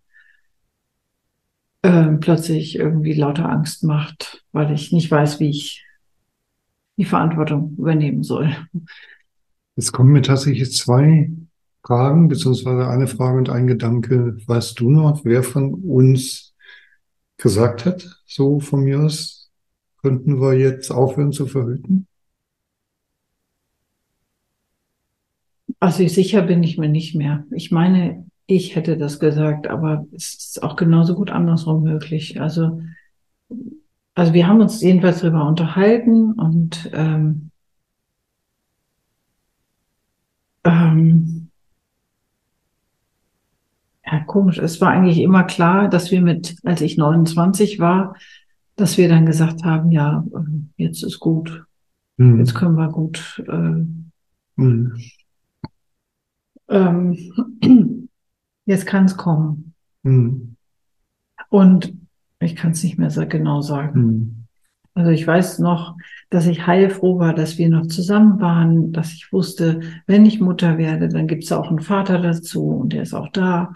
äh, 1.81 2.13
plötzlich 2.19 2.77
irgendwie 2.77 3.13
lauter 3.13 3.49
Angst 3.49 3.83
macht, 3.83 4.43
weil 4.51 4.71
ich 4.73 4.91
nicht 4.91 5.09
weiß, 5.11 5.39
wie 5.39 5.49
ich 5.49 5.85
die 6.97 7.05
Verantwortung 7.05 7.75
übernehmen 7.77 8.23
soll. 8.23 8.55
Jetzt 9.75 9.91
kommen 9.91 10.11
mir 10.11 10.23
tatsächlich 10.23 10.73
zwei 10.73 11.31
Fragen, 11.85 12.27
beziehungsweise 12.27 12.87
eine 12.87 13.07
Frage 13.07 13.37
und 13.37 13.49
ein 13.49 13.67
Gedanke. 13.67 14.37
Weißt 14.45 14.79
du 14.79 14.89
noch, 14.89 15.23
wer 15.23 15.43
von 15.43 15.73
uns 15.75 16.55
gesagt 17.37 17.85
hat, 17.85 18.21
so 18.25 18.59
von 18.59 18.83
mir 18.83 18.99
aus, 19.01 19.36
könnten 20.07 20.39
wir 20.39 20.53
jetzt 20.53 20.89
aufhören 20.89 21.33
zu 21.33 21.47
verhüten? 21.47 22.07
Also 25.81 26.07
sicher 26.07 26.43
bin 26.43 26.63
ich 26.63 26.77
mir 26.77 26.87
nicht 26.87 27.13
mehr. 27.13 27.45
Ich 27.51 27.71
meine, 27.71 28.25
ich 28.45 28.77
hätte 28.77 28.97
das 28.97 29.19
gesagt, 29.19 29.67
aber 29.67 30.05
es 30.15 30.33
ist 30.35 30.63
auch 30.63 30.77
genauso 30.77 31.13
gut 31.13 31.29
andersrum 31.29 31.83
möglich. 31.83 32.39
Also, 32.39 32.81
also 34.15 34.33
wir 34.33 34.47
haben 34.47 34.61
uns 34.61 34.81
jedenfalls 34.81 35.19
darüber 35.19 35.45
unterhalten 35.45 36.31
und 36.31 36.89
ähm, 36.93 37.51
ähm, 40.63 41.49
ja, 44.05 44.21
komisch. 44.21 44.57
Es 44.57 44.79
war 44.79 44.91
eigentlich 44.91 45.19
immer 45.19 45.43
klar, 45.43 45.89
dass 45.89 46.11
wir 46.11 46.21
mit, 46.21 46.55
als 46.63 46.79
ich 46.79 46.97
29 46.97 47.79
war, 47.79 48.15
dass 48.77 48.97
wir 48.97 49.09
dann 49.09 49.25
gesagt 49.25 49.63
haben, 49.63 49.91
ja, 49.91 50.23
ähm, 50.33 50.69
jetzt 50.77 51.03
ist 51.03 51.19
gut. 51.19 51.65
Mhm. 52.17 52.39
Jetzt 52.39 52.55
können 52.55 52.75
wir 52.75 52.89
gut. 52.89 53.43
Äh, 53.47 53.83
mhm. 54.55 55.01
ähm, 56.69 57.17
jetzt 58.65 58.85
kann 58.85 59.05
es 59.05 59.17
kommen. 59.17 59.73
Mhm. 60.03 60.55
Und 61.49 61.93
ich 62.39 62.55
kann 62.55 62.71
es 62.71 62.83
nicht 62.83 62.97
mehr 62.97 63.09
so 63.09 63.25
genau 63.27 63.61
sagen. 63.61 64.01
Mhm. 64.01 64.43
Also 64.93 65.11
ich 65.11 65.25
weiß 65.25 65.59
noch, 65.59 65.95
dass 66.29 66.47
ich 66.47 66.65
heilfroh 66.65 67.19
war, 67.19 67.33
dass 67.33 67.57
wir 67.57 67.69
noch 67.69 67.87
zusammen 67.87 68.39
waren, 68.39 68.93
dass 68.93 69.13
ich 69.13 69.31
wusste, 69.31 69.81
wenn 70.07 70.25
ich 70.25 70.39
Mutter 70.39 70.77
werde, 70.79 71.07
dann 71.07 71.27
gibt 71.27 71.43
es 71.43 71.51
auch 71.51 71.69
einen 71.69 71.81
Vater 71.81 72.19
dazu 72.19 72.69
und 72.69 72.93
der 72.93 73.03
ist 73.03 73.13
auch 73.13 73.29
da. 73.29 73.73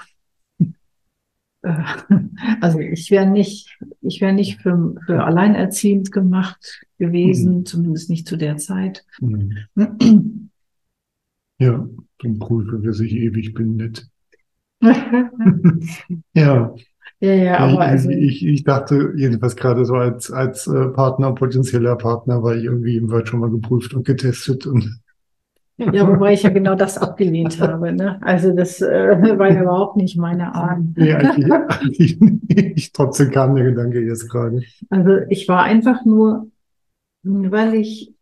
Äh, 1.62 1.84
also 2.62 2.80
ich 2.80 3.12
wäre 3.12 3.26
nicht, 3.26 3.78
ich 4.02 4.22
wäre 4.22 4.34
nicht 4.34 4.62
für, 4.62 4.96
für 5.06 5.24
alleinerziehend 5.24 6.12
gemacht 6.12 6.86
gewesen, 6.98 7.60
mhm. 7.60 7.66
zumindest 7.66 8.10
nicht 8.10 8.28
zu 8.28 8.38
der 8.38 8.58
Zeit. 8.58 9.06
Mhm. 9.20 10.50
Ja, 11.60 11.88
dann 12.20 12.40
prüfe, 12.40 12.82
wer 12.82 12.94
sich 12.94 13.14
ewig 13.14 13.54
bindet. 13.54 14.08
ja. 16.34 16.74
Ja, 17.24 17.34
ja, 17.34 17.58
aber 17.60 17.82
also. 17.82 18.10
Ich, 18.10 18.44
ich 18.44 18.64
dachte 18.64 19.14
jedenfalls 19.16 19.56
gerade 19.56 19.86
so 19.86 19.94
als, 19.94 20.32
als 20.32 20.66
äh, 20.66 20.88
Partner, 20.88 21.34
potenzieller 21.34 21.96
Partner, 21.96 22.42
war 22.42 22.56
ich 22.56 22.64
irgendwie 22.64 22.98
im 22.98 23.12
Word 23.12 23.28
schon 23.28 23.42
mal 23.42 23.52
geprüft 23.52 23.94
und 23.94 24.08
getestet 24.08 24.66
und. 24.66 25.00
Ja, 25.92 26.08
wobei 26.08 26.34
ich 26.34 26.44
ja 26.44 26.50
genau 26.50 26.76
das 26.76 26.98
abgelehnt 26.98 27.60
habe. 27.60 27.92
Ne? 27.92 28.20
Also 28.22 28.54
das 28.56 28.82
äh, 28.82 28.86
war 29.38 29.52
ja 29.52 29.62
überhaupt 29.62 29.98
nicht 29.98 30.18
meine 30.18 30.54
Art. 30.54 30.80
Ja, 30.96 31.68
ich, 31.90 32.20
ich, 32.48 32.92
trotzdem 32.92 33.32
kam 33.32 33.56
der 33.56 33.66
Gedanke 33.66 34.00
jetzt 34.00 34.30
gerade. 34.30 34.64
Also 34.90 35.18
ich 35.30 35.48
war 35.48 35.64
einfach 35.64 36.06
nur, 36.06 36.48
weil 37.24 37.76
ich, 37.76 38.14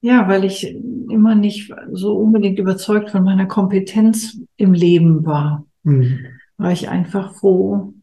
ja, 0.00 0.28
weil 0.28 0.44
ich 0.44 0.74
immer 1.08 1.34
nicht 1.34 1.72
so 1.92 2.16
unbedingt 2.16 2.58
überzeugt 2.58 3.10
von 3.10 3.24
meiner 3.24 3.46
Kompetenz 3.46 4.40
im 4.56 4.72
Leben 4.72 5.24
war. 5.24 5.64
Mhm 5.82 6.18
war 6.60 6.72
ich 6.72 6.90
einfach 6.90 7.34
froh 7.34 7.94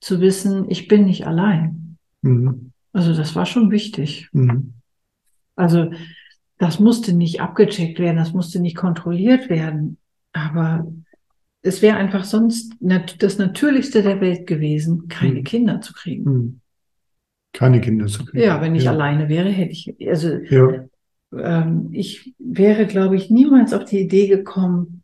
zu 0.00 0.20
wissen, 0.20 0.68
ich 0.68 0.88
bin 0.88 1.04
nicht 1.04 1.26
allein. 1.26 1.96
Mhm. 2.22 2.72
Also 2.92 3.14
das 3.14 3.36
war 3.36 3.46
schon 3.46 3.70
wichtig. 3.70 4.28
Mhm. 4.32 4.74
Also 5.54 5.92
das 6.64 6.80
musste 6.80 7.12
nicht 7.12 7.42
abgecheckt 7.42 7.98
werden, 7.98 8.16
das 8.16 8.32
musste 8.32 8.58
nicht 8.58 8.74
kontrolliert 8.74 9.50
werden, 9.50 9.98
aber 10.32 10.90
es 11.60 11.82
wäre 11.82 11.98
einfach 11.98 12.24
sonst 12.24 12.74
das 12.80 13.36
Natürlichste 13.36 14.02
der 14.02 14.22
Welt 14.22 14.46
gewesen, 14.46 15.08
keine 15.08 15.40
mhm. 15.40 15.44
Kinder 15.44 15.80
zu 15.82 15.92
kriegen. 15.92 16.24
Mhm. 16.24 16.60
Keine 17.52 17.82
Kinder 17.82 18.06
zu 18.06 18.24
kriegen. 18.24 18.42
Ja, 18.42 18.62
wenn 18.62 18.74
ich 18.74 18.84
ja. 18.84 18.92
alleine 18.92 19.28
wäre, 19.28 19.50
hätte 19.50 19.72
ich, 19.72 19.94
also 20.08 20.30
ja. 20.30 20.86
ähm, 21.36 21.90
ich 21.92 22.34
wäre, 22.38 22.86
glaube 22.86 23.16
ich, 23.16 23.28
niemals 23.28 23.74
auf 23.74 23.84
die 23.84 24.00
Idee 24.00 24.26
gekommen, 24.26 25.02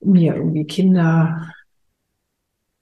mir 0.00 0.36
irgendwie 0.36 0.66
Kinder, 0.66 1.50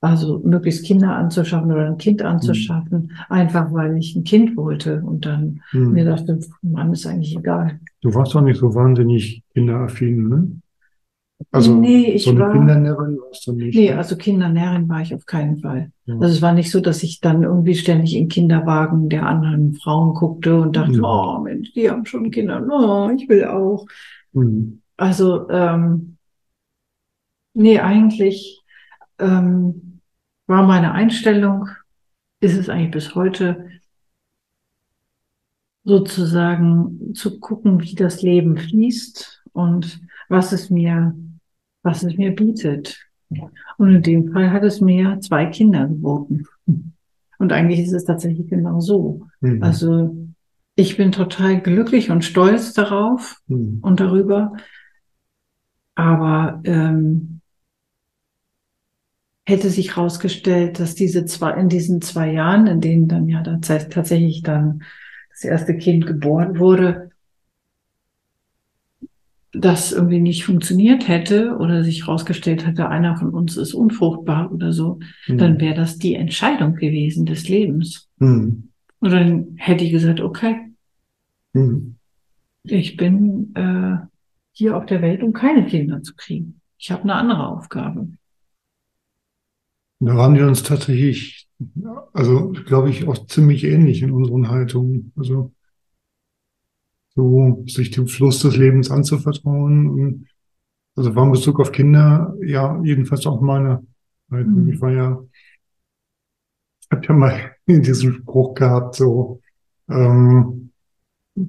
also 0.01 0.41
möglichst 0.45 0.85
Kinder 0.85 1.15
anzuschaffen 1.15 1.73
oder 1.73 1.87
ein 1.87 1.99
Kind 1.99 2.23
anzuschaffen, 2.23 3.03
mhm. 3.03 3.11
einfach 3.29 3.73
weil 3.73 3.97
ich 3.97 4.15
ein 4.15 4.25
Kind 4.25 4.57
wollte 4.57 5.03
und 5.03 5.27
dann 5.27 5.63
mhm. 5.73 5.93
mir 5.93 6.05
dachte, 6.05 6.39
Mann, 6.63 6.93
ist 6.93 7.07
eigentlich 7.07 7.37
egal. 7.37 7.81
Du 8.03 8.15
warst 8.15 8.35
doch 8.35 8.43
nicht 8.43 8.61
so 8.61 8.75
wahnsinnig 8.75 9.43
kinderaffin, 9.55 10.29
ne? 10.29 10.51
Also 11.51 11.75
nee, 11.75 12.13
ich 12.13 12.25
so 12.25 12.31
eine 12.31 12.41
war, 12.41 12.53
Kindernährin 12.53 13.19
warst 13.19 13.47
du 13.47 13.53
nicht. 13.53 13.77
Nee, 13.77 13.91
ne? 13.91 13.99
also 13.99 14.17
Kindernärin 14.17 14.89
war 14.89 15.03
ich 15.03 15.15
auf 15.15 15.27
keinen 15.27 15.59
Fall. 15.59 15.91
Ja. 16.07 16.15
Also 16.15 16.29
es 16.29 16.41
war 16.41 16.55
nicht 16.55 16.71
so, 16.71 16.81
dass 16.81 17.03
ich 17.03 17.21
dann 17.21 17.43
irgendwie 17.43 17.75
ständig 17.75 18.17
in 18.17 18.29
Kinderwagen 18.29 19.11
der 19.11 19.27
anderen 19.27 19.75
Frauen 19.75 20.15
guckte 20.15 20.59
und 20.59 20.77
dachte, 20.77 20.97
ja. 20.97 21.03
oh 21.03 21.41
Mensch, 21.43 21.75
die 21.75 21.91
haben 21.91 22.07
schon 22.07 22.31
Kinder, 22.31 22.67
oh, 22.71 23.11
ich 23.15 23.29
will 23.29 23.45
auch. 23.45 23.87
Mhm. 24.33 24.81
Also 24.97 25.47
ähm, 25.51 26.17
Nee, 27.59 27.81
eigentlich 27.81 28.63
ähm, 29.19 30.01
war 30.47 30.63
meine 30.65 30.93
Einstellung, 30.93 31.69
ist 32.41 32.57
es 32.57 32.69
eigentlich 32.69 32.93
bis 32.93 33.15
heute, 33.15 33.71
sozusagen 35.85 37.15
zu 37.15 37.39
gucken, 37.39 37.81
wie 37.81 37.95
das 37.95 38.21
Leben 38.21 38.57
fließt 38.59 39.45
und 39.53 40.01
was 40.29 40.53
es 40.53 40.69
mir, 40.69 41.15
was 41.83 42.03
es 42.03 42.17
mir 42.17 42.35
bietet. 42.35 42.99
Und 43.79 43.95
in 43.95 44.03
dem 44.03 44.33
Fall 44.33 44.51
hat 44.51 44.65
es 44.65 44.81
mir 44.81 45.21
zwei 45.21 45.47
Kinder 45.47 45.87
geboten. 45.87 46.47
Und 47.39 47.53
eigentlich 47.53 47.81
ist 47.81 47.93
es 47.93 48.05
tatsächlich 48.05 48.49
genau 48.49 48.81
so. 48.81 49.29
Mhm. 49.41 49.63
Also 49.63 50.27
ich 50.75 50.97
bin 50.97 51.13
total 51.13 51.61
glücklich 51.61 52.11
und 52.11 52.25
stolz 52.25 52.73
darauf 52.73 53.41
mhm. 53.47 53.79
und 53.83 54.01
darüber. 54.01 54.53
Aber 55.95 56.61
ähm, 56.65 57.36
hätte 59.47 59.71
sich 59.71 59.97
herausgestellt, 59.97 60.81
dass 60.81 60.95
diese 60.95 61.25
zwei, 61.25 61.53
in 61.53 61.69
diesen 61.69 62.03
zwei 62.03 62.33
Jahren, 62.33 62.67
in 62.67 62.81
denen 62.81 63.09
dann 63.09 63.29
ja 63.29 63.43
tatsächlich 63.43 64.43
dann 64.43 64.83
das 65.31 65.45
erste 65.45 65.77
Kind 65.77 66.07
geboren 66.07 66.59
wurde, 66.59 67.11
das 69.53 69.93
irgendwie 69.93 70.21
nicht 70.21 70.45
funktioniert 70.45 71.09
hätte 71.09 71.57
oder 71.59 71.85
sich 71.85 72.07
herausgestellt 72.07 72.67
hätte, 72.67 72.89
einer 72.89 73.17
von 73.17 73.31
uns 73.31 73.57
ist 73.57 73.73
unfruchtbar 73.73 74.53
oder 74.53 74.73
so, 74.73 74.99
mhm. 75.29 75.39
dann 75.39 75.61
wäre 75.61 75.75
das 75.75 75.97
die 75.99 76.15
Entscheidung 76.15 76.75
gewesen 76.75 77.25
des 77.25 77.49
Lebens. 77.49 78.09
Mhm. 78.19 78.71
Und 78.99 79.13
dann 79.13 79.55
hätte 79.57 79.85
ich 79.85 79.93
gesagt, 79.93 80.21
okay, 80.21 80.57
mhm. 81.53 81.97
ich 82.65 82.97
bin 82.97 83.55
äh, 83.55 83.97
hier 84.53 84.77
auf 84.77 84.87
der 84.87 85.03
Welt, 85.03 85.23
um 85.23 85.33
keine 85.33 85.67
Kinder 85.67 86.03
zu 86.03 86.15
kriegen. 86.17 86.61
Ich 86.79 86.91
habe 86.91 87.05
eine 87.05 87.15
andere 87.15 87.47
Aufgabe. 87.47 88.09
Da 90.01 90.17
waren 90.17 90.35
wir 90.35 90.47
uns 90.47 90.63
tatsächlich, 90.63 91.49
also 92.13 92.51
glaube 92.67 92.91
ich, 92.91 93.09
auch 93.09 93.27
ziemlich 93.27 93.65
ähnlich 93.65 94.03
in 94.03 94.11
unseren 94.11 94.49
Haltungen. 94.49 95.13
Also 95.17 95.53
so 97.15 97.65
sich 97.67 97.91
dem 97.91 98.07
Fluss 98.07 98.41
des 98.41 98.57
Lebens 98.57 98.91
anzuvertrauen 98.91 99.89
und 99.89 100.27
also 100.97 101.15
war 101.15 101.25
in 101.25 101.33
Bezug 101.33 101.61
auf 101.61 101.73
Kinder, 101.73 102.35
ja, 102.43 102.81
jedenfalls 102.83 103.27
auch 103.27 103.41
meine. 103.41 103.87
Mhm. 104.29 104.71
Ich 104.73 104.81
war 104.81 104.93
ja, 104.93 105.23
ich 106.81 106.89
habe 106.91 107.07
ja 107.07 107.15
mal 107.15 107.53
diesen 107.67 108.15
Spruch 108.15 108.55
gehabt, 108.55 108.97
so, 108.97 109.41
ähm, 109.89 110.71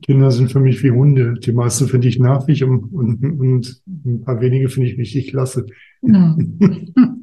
Kinder 0.02 0.32
sind 0.32 0.52
für 0.52 0.60
mich 0.60 0.84
wie 0.84 0.92
Hunde. 0.92 1.36
Die 1.36 1.54
meisten 1.54 1.88
finde 1.88 2.10
ich 2.10 2.20
nervig 2.20 2.64
und, 2.64 2.92
und, 2.94 3.24
und 3.24 3.82
ein 3.88 4.22
paar 4.22 4.42
wenige 4.42 4.68
finde 4.68 4.90
ich 4.90 4.98
richtig 4.98 5.30
klasse. 5.30 5.66
Mhm. 6.02 6.94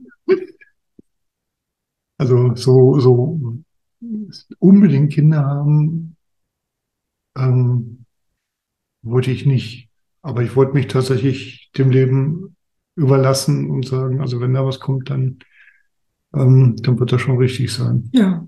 Also 2.25 2.55
so, 2.55 2.99
so 3.01 3.59
unbedingt 4.59 5.13
Kinder 5.13 5.45
haben, 5.45 6.17
ähm, 7.37 8.07
wollte 9.03 9.31
ich 9.31 9.45
nicht. 9.45 9.91
Aber 10.23 10.43
ich 10.43 10.57
wollte 10.57 10.73
mich 10.73 10.87
tatsächlich 10.87 11.71
dem 11.77 11.91
Leben 11.91 12.57
überlassen 12.97 13.69
und 13.69 13.87
sagen, 13.87 14.23
also 14.23 14.41
wenn 14.41 14.55
da 14.55 14.65
was 14.65 14.81
kommt, 14.81 15.11
dann, 15.11 15.39
ähm, 16.35 16.77
dann 16.83 16.99
wird 16.99 17.13
das 17.13 17.21
schon 17.21 17.37
richtig 17.37 17.71
sein. 17.71 18.09
Ja. 18.15 18.47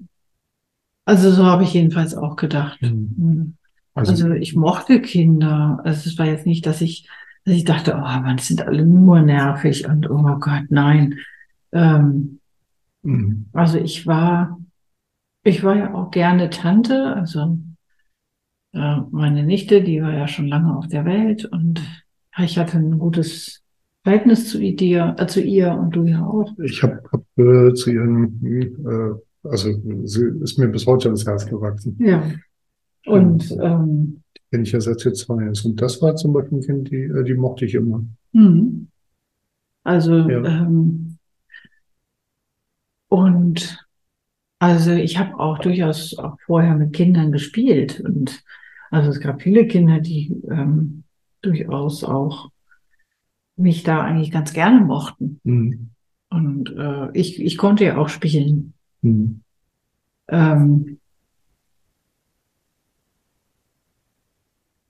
Also 1.04 1.30
so 1.30 1.44
habe 1.44 1.64
ich 1.64 1.74
jedenfalls 1.74 2.14
auch 2.14 2.36
gedacht. 2.36 2.80
Mhm. 2.80 3.56
Also, 3.92 4.12
Also 4.12 4.30
ich 4.30 4.56
mochte 4.56 5.02
Kinder. 5.02 5.80
Also 5.84 6.08
es 6.08 6.18
war 6.18 6.24
jetzt 6.24 6.46
nicht, 6.46 6.64
dass 6.64 6.80
ich, 6.80 7.10
dass 7.44 7.54
ich 7.54 7.64
dachte, 7.64 7.92
oh 7.94 8.00
man, 8.00 8.38
das 8.38 8.46
sind 8.46 8.62
alle 8.62 8.86
nur 8.86 9.20
nervig 9.20 9.86
und 9.86 10.08
oh 10.08 10.38
Gott, 10.38 10.64
nein. 10.70 11.18
Ähm, 11.72 12.40
mhm. 13.06 13.46
also 13.52 13.78
ich 13.78 14.06
war, 14.06 14.58
ich 15.42 15.62
war 15.62 15.76
ja 15.76 15.94
auch 15.94 16.10
gerne 16.10 16.50
Tante. 16.50 17.14
Also 17.14 17.58
äh, 18.72 18.96
meine 19.10 19.44
Nichte, 19.44 19.82
die 19.82 20.02
war 20.02 20.12
ja 20.12 20.28
schon 20.28 20.48
lange 20.48 20.76
auf 20.76 20.88
der 20.88 21.04
Welt 21.04 21.44
und 21.46 21.82
ich 22.38 22.58
hatte 22.58 22.78
ein 22.78 22.98
gutes 22.98 23.62
Verhältnis 24.02 24.48
zu 24.48 24.60
ihr, 24.60 25.16
äh, 25.18 25.26
zu 25.26 25.40
ihr 25.40 25.72
und 25.72 25.96
du 25.96 26.04
ja 26.04 26.24
auch. 26.24 26.52
ich 26.62 26.82
habe 26.82 27.02
hab, 27.10 27.22
äh, 27.38 27.74
zu 27.74 27.90
ihren, 27.90 28.40
äh, 28.44 29.14
also 29.48 29.72
sie 30.04 30.26
ist 30.42 30.58
mir 30.58 30.68
bis 30.68 30.86
heute 30.86 31.08
ins 31.08 31.26
Herz 31.26 31.46
gewachsen. 31.46 31.96
Ja. 31.98 32.22
Und 33.06 33.50
ähm, 33.60 34.22
Wenn 34.50 34.62
ich 34.62 34.72
ja 34.72 34.80
seit 34.80 35.00
sie 35.00 35.12
zwei 35.12 35.44
ist. 35.44 35.64
Und 35.64 35.80
das 35.80 36.02
war 36.02 36.16
zum 36.16 36.32
Beispiel 36.32 36.58
ein 36.58 36.62
Kind, 36.62 36.90
die, 36.90 37.02
äh, 37.02 37.24
die 37.24 37.34
mochte 37.34 37.64
ich 37.64 37.74
immer. 37.74 38.04
Mhm. 38.32 38.88
Also, 39.84 40.28
Ja. 40.28 40.44
ähm, 40.44 41.05
und 43.16 43.82
also 44.58 44.92
ich 44.92 45.16
habe 45.18 45.38
auch 45.40 45.58
durchaus 45.58 46.18
auch 46.18 46.36
vorher 46.44 46.74
mit 46.74 46.92
Kindern 46.92 47.32
gespielt. 47.32 47.98
Und 48.00 48.42
also 48.90 49.08
es 49.08 49.20
gab 49.20 49.40
viele 49.40 49.66
Kinder, 49.66 50.00
die 50.00 50.34
ähm, 50.50 51.04
durchaus 51.40 52.04
auch 52.04 52.50
mich 53.56 53.84
da 53.84 54.02
eigentlich 54.02 54.30
ganz 54.30 54.52
gerne 54.52 54.80
mochten. 54.80 55.40
Mhm. 55.44 55.90
Und 56.28 56.76
äh, 56.76 57.10
ich, 57.14 57.40
ich 57.40 57.56
konnte 57.56 57.86
ja 57.86 57.96
auch 57.96 58.10
spielen. 58.10 58.74
Mhm. 59.00 59.40
Ähm, 60.28 60.98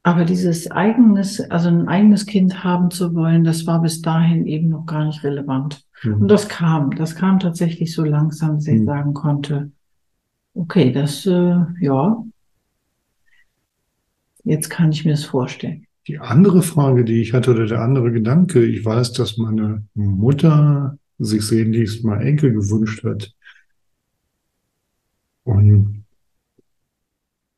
aber 0.03 0.25
dieses 0.25 0.69
eigenes, 0.69 1.41
also 1.49 1.69
ein 1.69 1.87
eigenes 1.87 2.27
Kind 2.27 2.65
haben 2.65 2.91
zu 2.91 3.15
wollen, 3.15 3.45
das 3.45 3.69
war 3.69 3.81
bis 3.83 4.03
dahin 4.03 4.49
eben 4.49 4.69
noch 4.71 4.85
gar 4.85 5.05
nicht 5.05 5.23
relevant. 5.23 5.86
Und 6.05 6.23
Mhm. 6.23 6.29
das 6.29 6.49
kam, 6.49 6.91
das 6.97 7.15
kam 7.15 7.39
tatsächlich 7.39 7.95
so 7.95 8.05
langsam, 8.05 8.57
dass 8.57 8.67
ich 8.67 8.81
Mhm. 8.81 8.85
sagen 8.85 9.15
konnte, 9.15 9.73
okay, 10.55 10.93
das, 10.93 11.27
äh, 11.27 11.57
ja, 11.81 12.25
jetzt 14.45 14.71
kann 14.71 14.93
ich 14.93 15.05
mir 15.05 15.13
das 15.13 15.25
vorstellen. 15.25 15.87
Die 16.07 16.19
andere 16.19 16.63
Frage, 16.63 17.05
die 17.05 17.21
ich 17.21 17.33
hatte, 17.33 17.51
oder 17.51 17.67
der 17.67 17.81
andere 17.81 18.13
Gedanke, 18.13 18.65
ich 18.65 18.85
weiß, 18.85 19.13
dass 19.13 19.39
meine 19.39 19.85
Mutter 19.95 20.99
sich 21.19 21.43
sehnlichst 21.43 22.05
mal 22.05 22.21
Enkel 22.21 22.53
gewünscht 22.53 23.03
hat. 23.05 23.33
Und 25.45 26.05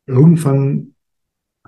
irgendwann 0.06 0.94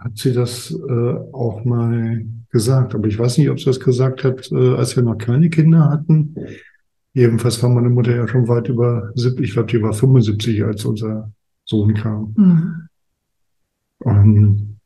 hat 0.01 0.17
sie 0.17 0.33
das 0.33 0.71
äh, 0.73 1.15
auch 1.33 1.65
mal 1.65 2.25
gesagt. 2.51 2.95
Aber 2.95 3.07
ich 3.07 3.19
weiß 3.19 3.39
nicht, 3.39 3.51
ob 3.51 3.59
sie 3.59 3.67
das 3.67 3.79
gesagt 3.79 4.25
hat, 4.25 4.51
äh, 4.51 4.75
als 4.75 4.97
wir 4.97 5.03
noch 5.03 5.19
keine 5.19 5.51
Kinder 5.51 5.91
hatten. 5.91 6.35
Jedenfalls 7.13 7.63
war 7.63 7.71
meine 7.71 7.91
Mutter 7.91 8.15
ja 8.17 8.27
schon 8.27 8.49
weit 8.49 8.69
über 8.69 9.13
70, 9.15 9.45
ich 9.45 9.53
glaube, 9.53 9.71
die 9.71 9.83
war 9.83 9.93
75, 9.93 10.65
als 10.65 10.85
unser 10.85 11.31
Sohn 11.65 11.95
kam. 11.95 12.35
Mhm. 12.37 12.89
Und 13.99 14.81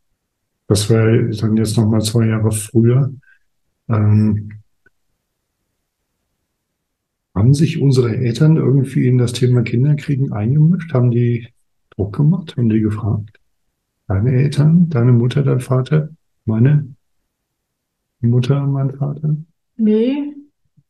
das 0.67 0.91
war 0.91 1.07
dann 1.07 1.57
jetzt 1.57 1.77
noch 1.77 1.89
mal 1.89 2.01
zwei 2.01 2.27
Jahre 2.27 2.51
früher. 2.51 3.13
Ähm, 3.89 4.51
haben 7.35 7.55
sich 7.55 7.81
unsere 7.81 8.17
Eltern 8.17 8.57
irgendwie 8.57 9.07
in 9.07 9.19
das 9.19 9.33
Thema 9.33 9.63
Kinderkriegen 9.63 10.33
eingemischt? 10.33 10.93
Haben 10.93 11.11
die 11.11 11.49
Druck 11.91 12.17
gemacht? 12.17 12.57
Haben 12.57 12.69
die 12.69 12.81
gefragt? 12.81 13.39
Deine 14.07 14.33
Eltern, 14.33 14.89
deine 14.91 15.13
Mutter, 15.13 15.43
dein 15.43 15.61
Vater, 15.61 16.11
meine 16.45 16.95
Mutter, 18.21 18.67
mein 18.67 18.93
Vater? 18.97 19.37
Nee, 19.77 20.35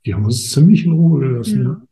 Die 0.05 0.15
haben 0.15 0.25
uns 0.25 0.51
ziemlich 0.51 0.85
in 0.85 0.93
Ruhe 0.93 1.21
gelassen. 1.21 1.63
ja. 1.63 1.69
ne? 1.71 1.89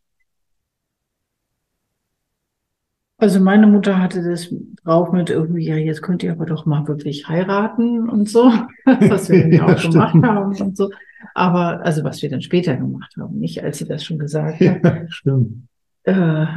Also 3.17 3.39
meine 3.39 3.67
Mutter 3.67 3.99
hatte 3.99 4.21
das 4.21 4.53
drauf 4.83 5.13
mit 5.13 5.29
irgendwie, 5.29 5.65
ja, 5.65 5.75
jetzt 5.77 6.01
könnt 6.01 6.23
ihr 6.23 6.33
aber 6.33 6.45
doch 6.45 6.65
mal 6.65 6.85
wirklich 6.89 7.27
heiraten 7.29 8.09
und 8.09 8.27
so, 8.27 8.51
was 8.85 9.29
wir 9.29 9.41
dann 9.43 9.51
ja 9.53 9.63
auch 9.65 9.81
gemacht 9.81 10.09
stimmt. 10.09 10.25
haben 10.25 10.55
und 10.61 10.75
so. 10.75 10.89
Aber, 11.33 11.81
also 11.85 12.03
was 12.03 12.21
wir 12.21 12.29
dann 12.29 12.41
später 12.41 12.75
gemacht 12.75 13.15
haben, 13.17 13.39
nicht 13.39 13.63
als 13.63 13.77
sie 13.77 13.87
das 13.87 14.03
schon 14.03 14.19
gesagt 14.19 14.59
hat. 14.59 14.83
Ja, 14.83 15.05
stimmt. 15.09 15.67
Äh, 16.03 16.11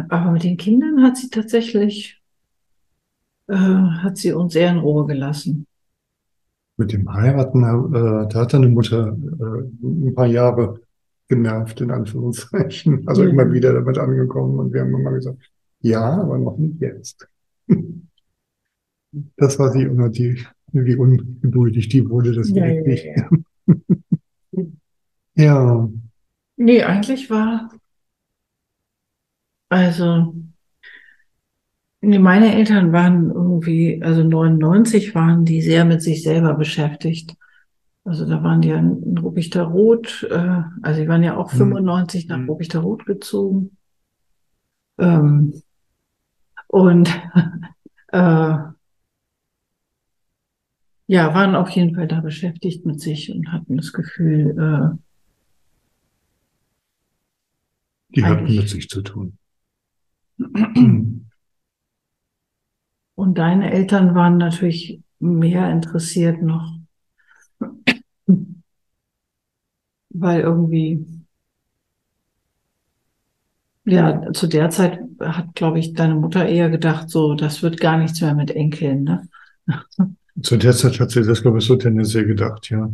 aber 0.09 0.33
mit 0.33 0.42
den 0.42 0.57
Kindern 0.57 1.05
hat 1.05 1.16
sie 1.16 1.31
tatsächlich, 1.31 2.15
äh, 3.48 3.54
hat 3.54 4.16
sie 4.16 4.32
uns 4.32 4.52
sehr 4.52 4.70
in 4.70 4.78
Ruhe 4.78 5.06
gelassen. 5.06 5.66
Mit 6.76 6.92
dem 6.92 7.12
Heiraten, 7.12 7.62
äh, 7.64 8.28
da 8.28 8.40
hat 8.40 8.52
deine 8.52 8.68
Mutter 8.68 9.16
äh, 9.16 9.87
ein 9.87 10.14
paar 10.14 10.26
Jahre 10.26 10.80
genervt, 11.28 11.80
in 11.80 11.90
Anführungszeichen. 11.90 13.04
Also 13.09 13.22
Ja. 13.24 13.30
immer 13.30 13.50
wieder 13.52 13.72
damit 13.72 13.98
angekommen 13.98 14.59
und 14.59 14.72
wir 14.72 14.82
haben 14.82 14.94
immer 14.94 15.12
gesagt, 15.12 15.38
ja, 15.80 16.20
aber 16.20 16.38
noch 16.38 16.59
nicht 16.59 16.80
jetzt. 16.80 17.28
Das 19.37 19.59
war 19.59 19.72
sie 19.72 19.82
immer 19.82 20.11
die, 20.11 20.44
wie 20.72 20.96
ungeduldig 20.96 21.88
die 21.88 22.09
wurde, 22.09 22.32
das 22.32 22.50
Ja, 22.50 22.66
ja, 22.66 22.82
nicht. 22.82 23.04
ja. 23.04 23.28
Ja, 25.35 25.88
Nee, 26.59 26.82
eigentlich 26.82 27.28
war, 27.30 27.70
also, 29.70 30.35
nee, 32.07 32.19
meine 32.19 32.55
Eltern 32.55 32.92
waren 32.92 33.31
irgendwie, 33.31 34.03
also 34.03 34.23
99 34.25 35.14
waren 35.14 35.45
die 35.45 35.61
sehr 35.61 35.85
mit 35.85 36.03
sich 36.03 36.23
selber 36.23 36.55
beschäftigt. 36.55 37.37
Also 38.05 38.27
da 38.27 38.42
waren 38.42 38.61
die 38.62 38.69
ja 38.69 38.79
in 38.79 39.19
Ruppichterroth, 39.19 40.27
äh, 40.31 40.62
also 40.83 41.01
die 41.01 41.09
waren 41.09 41.23
ja 41.23 41.37
auch 41.37 41.53
Mhm. 41.53 41.59
95 41.59 42.29
nach 42.29 42.38
Mhm. 42.38 42.49
Ruppichterroth 42.51 43.05
gezogen. 43.07 43.77
Ähm, 44.99 45.62
und 46.69 47.09
äh, 48.12 48.57
ja, 51.09 51.35
waren 51.35 51.55
auf 51.55 51.71
jeden 51.71 51.95
Fall 51.95 52.09
da 52.09 52.21
beschäftigt 52.21 52.87
mit 52.87 53.01
sich 53.01 53.33
und 53.33 53.53
hatten 53.53 53.77
das 53.77 53.92
Gefühl, 53.92 54.51
äh, 54.59 54.99
die 58.11 58.25
hatten 58.25 58.55
mit 58.55 58.69
sich 58.69 58.88
zu 58.88 59.03
tun. 59.03 59.38
Und 63.16 63.38
deine 63.38 63.72
Eltern 63.72 64.14
waren 64.14 64.37
natürlich 64.37 65.00
mehr 65.18 65.70
interessiert 65.70 66.42
noch, 66.42 66.79
weil 70.10 70.40
irgendwie, 70.40 71.06
ja, 73.87 74.33
zu 74.33 74.46
der 74.46 74.69
Zeit 74.69 75.00
hat, 75.19 75.54
glaube 75.54 75.79
ich, 75.79 75.94
deine 75.94 76.14
Mutter 76.14 76.46
eher 76.46 76.69
gedacht, 76.69 77.08
so, 77.08 77.35
das 77.35 77.62
wird 77.62 77.81
gar 77.81 77.96
nichts 77.96 78.21
mehr 78.21 78.35
mit 78.35 78.50
Enkeln, 78.50 79.04
ne? 79.04 79.29
Zu 80.42 80.58
der 80.58 80.75
Zeit 80.75 81.00
hat 81.00 81.10
sie 81.10 81.25
das, 81.25 81.40
glaube 81.40 81.58
ich, 81.58 81.64
so 81.64 81.77
tendenziell 81.77 82.27
gedacht, 82.27 82.69
ja. 82.69 82.90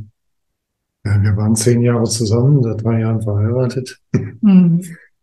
Ja, 1.05 1.21
wir 1.21 1.37
waren 1.37 1.57
zehn 1.57 1.83
Jahre 1.83 2.05
zusammen, 2.05 2.63
seit 2.63 2.85
drei 2.85 3.01
Jahren 3.01 3.21
verheiratet. 3.21 3.99
Mhm. 4.41 4.83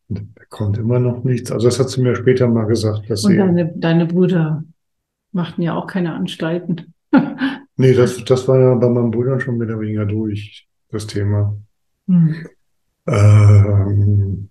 Da 0.10 0.22
kommt 0.50 0.78
immer 0.78 1.00
noch 1.00 1.24
nichts. 1.24 1.52
Also 1.52 1.68
das 1.68 1.80
hat 1.80 1.90
sie 1.90 2.02
mir 2.02 2.18
später 2.18 2.50
mal 2.50 2.66
gesagt, 2.66 3.10
dass 3.10 3.24
Und 3.24 3.32
sie, 3.32 3.38
deine, 3.38 3.72
deine 3.78 4.06
Brüder 4.06 4.66
machten 5.32 5.62
ja 5.62 5.76
auch 5.76 5.88
keine 5.88 6.14
Anstalten. 6.14 6.94
nee, 7.78 7.94
das, 7.94 8.24
das 8.26 8.48
war 8.48 8.60
ja 8.60 8.76
bei 8.76 8.90
meinem 8.90 9.12
Bruder 9.12 9.40
schon 9.40 9.58
mehr 9.58 9.68
oder 9.68 9.80
weniger 9.80 10.06
durch, 10.06 10.68
das 10.90 11.08
Thema. 11.08 11.56
Mhm. 12.08 12.48
Ähm, 13.08 14.50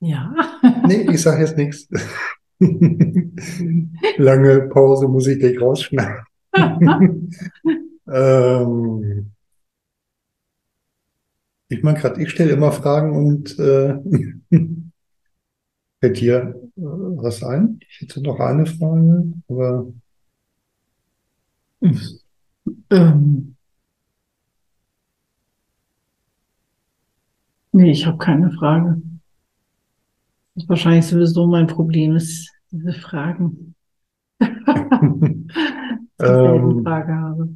Ja. 0.00 0.32
nee, 0.86 1.06
ich 1.10 1.22
sage 1.22 1.40
jetzt 1.42 1.56
nichts. 1.56 1.88
Lange 4.18 4.68
Pause 4.68 5.08
muss 5.08 5.26
ich 5.26 5.38
gleich 5.38 5.60
rausschneiden. 5.60 6.24
ähm, 8.08 9.32
ich 11.68 11.82
meine 11.82 11.98
gerade, 11.98 12.22
ich 12.22 12.30
stelle 12.30 12.52
immer 12.52 12.72
Fragen 12.72 13.16
und 13.16 13.58
äh, 13.58 13.98
fällt 16.00 16.20
dir 16.20 16.54
äh, 16.76 16.80
was 16.80 17.42
ein? 17.42 17.80
Ich 17.88 18.00
hätte 18.00 18.22
noch 18.22 18.38
eine 18.40 18.66
Frage, 18.66 19.32
aber 19.48 19.86
ähm, 22.90 23.56
nee, 27.72 27.90
ich 27.90 28.06
habe 28.06 28.18
keine 28.18 28.50
Frage. 28.52 29.00
Das 30.54 30.64
ist 30.64 30.68
wahrscheinlich 30.68 31.06
sowieso 31.06 31.46
mein 31.46 31.66
Problem, 31.66 32.16
ist 32.16 32.50
diese 32.70 32.92
Fragen. 32.94 33.74
dass 34.40 34.46
ich 36.18 36.18
ähm, 36.18 36.82
Frage 36.82 37.14
habe. 37.14 37.48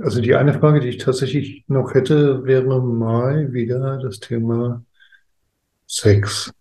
Also 0.00 0.20
die 0.20 0.34
eine 0.34 0.54
Frage, 0.54 0.80
die 0.80 0.88
ich 0.88 0.98
tatsächlich 0.98 1.64
noch 1.68 1.94
hätte, 1.94 2.44
wäre 2.44 2.82
mal 2.82 3.52
wieder 3.52 3.98
das 3.98 4.20
Thema 4.20 4.84
Sex, 5.86 6.52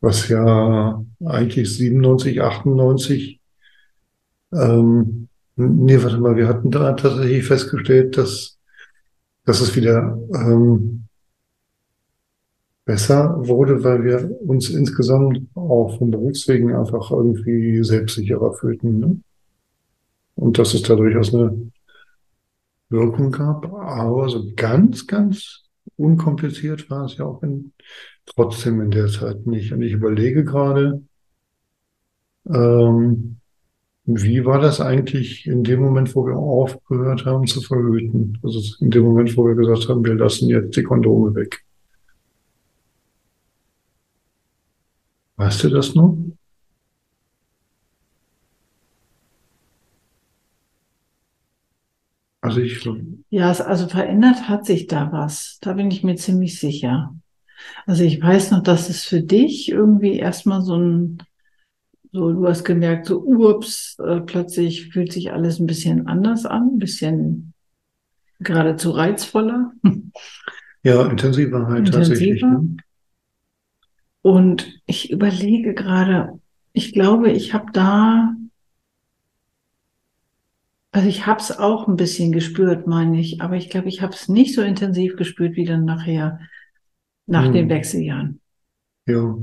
was 0.00 0.28
ja 0.28 1.04
eigentlich 1.24 1.76
97, 1.76 2.40
98 2.40 3.40
Ähm, 4.54 5.28
nee, 5.56 6.02
warte 6.02 6.18
mal, 6.18 6.36
wir 6.36 6.48
hatten 6.48 6.70
da 6.70 6.92
tatsächlich 6.92 7.44
festgestellt, 7.44 8.18
dass, 8.18 8.58
dass 9.44 9.60
es 9.60 9.74
wieder 9.76 10.18
ähm, 10.34 11.04
besser 12.84 13.36
wurde, 13.38 13.82
weil 13.84 14.04
wir 14.04 14.40
uns 14.46 14.68
insgesamt 14.70 15.40
auch 15.54 15.96
vom 15.98 16.10
Berufswegen 16.10 16.74
einfach 16.74 17.10
irgendwie 17.10 17.82
selbstsicherer 17.82 18.52
fühlten. 18.54 18.98
Ne? 18.98 19.20
Und 20.42 20.58
dass 20.58 20.74
es 20.74 20.82
da 20.82 20.96
durchaus 20.96 21.32
eine 21.32 21.70
Wirkung 22.88 23.30
gab, 23.30 23.64
aber 23.72 24.28
so 24.28 24.52
ganz, 24.56 25.06
ganz 25.06 25.62
unkompliziert 25.96 26.90
war 26.90 27.04
es 27.04 27.16
ja 27.16 27.26
auch 27.26 27.44
in, 27.44 27.72
trotzdem 28.26 28.80
in 28.80 28.90
der 28.90 29.06
Zeit 29.06 29.46
nicht. 29.46 29.72
Und 29.72 29.82
ich 29.82 29.92
überlege 29.92 30.44
gerade, 30.44 31.00
ähm, 32.48 33.36
wie 34.04 34.44
war 34.44 34.60
das 34.60 34.80
eigentlich 34.80 35.46
in 35.46 35.62
dem 35.62 35.80
Moment, 35.80 36.12
wo 36.16 36.26
wir 36.26 36.36
aufgehört 36.36 37.24
haben 37.24 37.46
zu 37.46 37.60
verhüten? 37.60 38.36
Also 38.42 38.60
in 38.80 38.90
dem 38.90 39.04
Moment, 39.04 39.36
wo 39.36 39.46
wir 39.46 39.54
gesagt 39.54 39.88
haben, 39.88 40.04
wir 40.04 40.16
lassen 40.16 40.48
jetzt 40.48 40.76
die 40.76 40.82
Kondome 40.82 41.36
weg. 41.36 41.64
Weißt 45.36 45.62
du 45.62 45.68
das 45.68 45.94
noch? 45.94 46.18
Also 52.42 52.60
ich, 52.60 52.84
Ja, 53.30 53.50
also 53.50 53.88
verändert 53.88 54.48
hat 54.48 54.66
sich 54.66 54.88
da 54.88 55.10
was. 55.12 55.58
Da 55.60 55.74
bin 55.74 55.90
ich 55.90 56.02
mir 56.02 56.16
ziemlich 56.16 56.58
sicher. 56.58 57.14
Also 57.86 58.02
ich 58.02 58.20
weiß 58.20 58.50
noch, 58.50 58.62
dass 58.62 58.88
es 58.90 59.04
für 59.04 59.22
dich 59.22 59.70
irgendwie 59.70 60.16
erstmal 60.16 60.60
so 60.60 60.76
ein, 60.76 61.18
so, 62.10 62.32
du 62.32 62.46
hast 62.46 62.64
gemerkt, 62.64 63.06
so, 63.06 63.22
ups, 63.22 63.96
äh, 64.00 64.20
plötzlich 64.20 64.90
fühlt 64.90 65.12
sich 65.12 65.32
alles 65.32 65.60
ein 65.60 65.66
bisschen 65.66 66.08
anders 66.08 66.44
an, 66.44 66.74
ein 66.74 66.78
bisschen 66.78 67.54
geradezu 68.40 68.90
reizvoller, 68.90 69.72
ja, 70.82 71.06
intensiver 71.06 71.68
halt 71.68 71.92
tatsächlich. 71.92 72.42
intensiver. 72.42 72.58
Ne? 72.58 72.76
Und 74.22 74.80
ich 74.86 75.10
überlege 75.10 75.74
gerade, 75.74 76.40
ich 76.72 76.92
glaube, 76.92 77.30
ich 77.30 77.54
habe 77.54 77.72
da, 77.72 78.34
also 80.92 81.08
ich 81.08 81.26
habe 81.26 81.40
es 81.40 81.58
auch 81.58 81.88
ein 81.88 81.96
bisschen 81.96 82.32
gespürt, 82.32 82.86
meine 82.86 83.18
ich, 83.20 83.40
aber 83.40 83.56
ich 83.56 83.70
glaube, 83.70 83.88
ich 83.88 84.02
habe 84.02 84.12
es 84.14 84.28
nicht 84.28 84.54
so 84.54 84.62
intensiv 84.62 85.16
gespürt 85.16 85.56
wie 85.56 85.64
dann 85.64 85.84
nachher, 85.84 86.40
nach 87.26 87.50
den 87.52 87.64
Hm. 87.64 87.70
Wechseljahren. 87.70 88.40
Ja, 89.06 89.36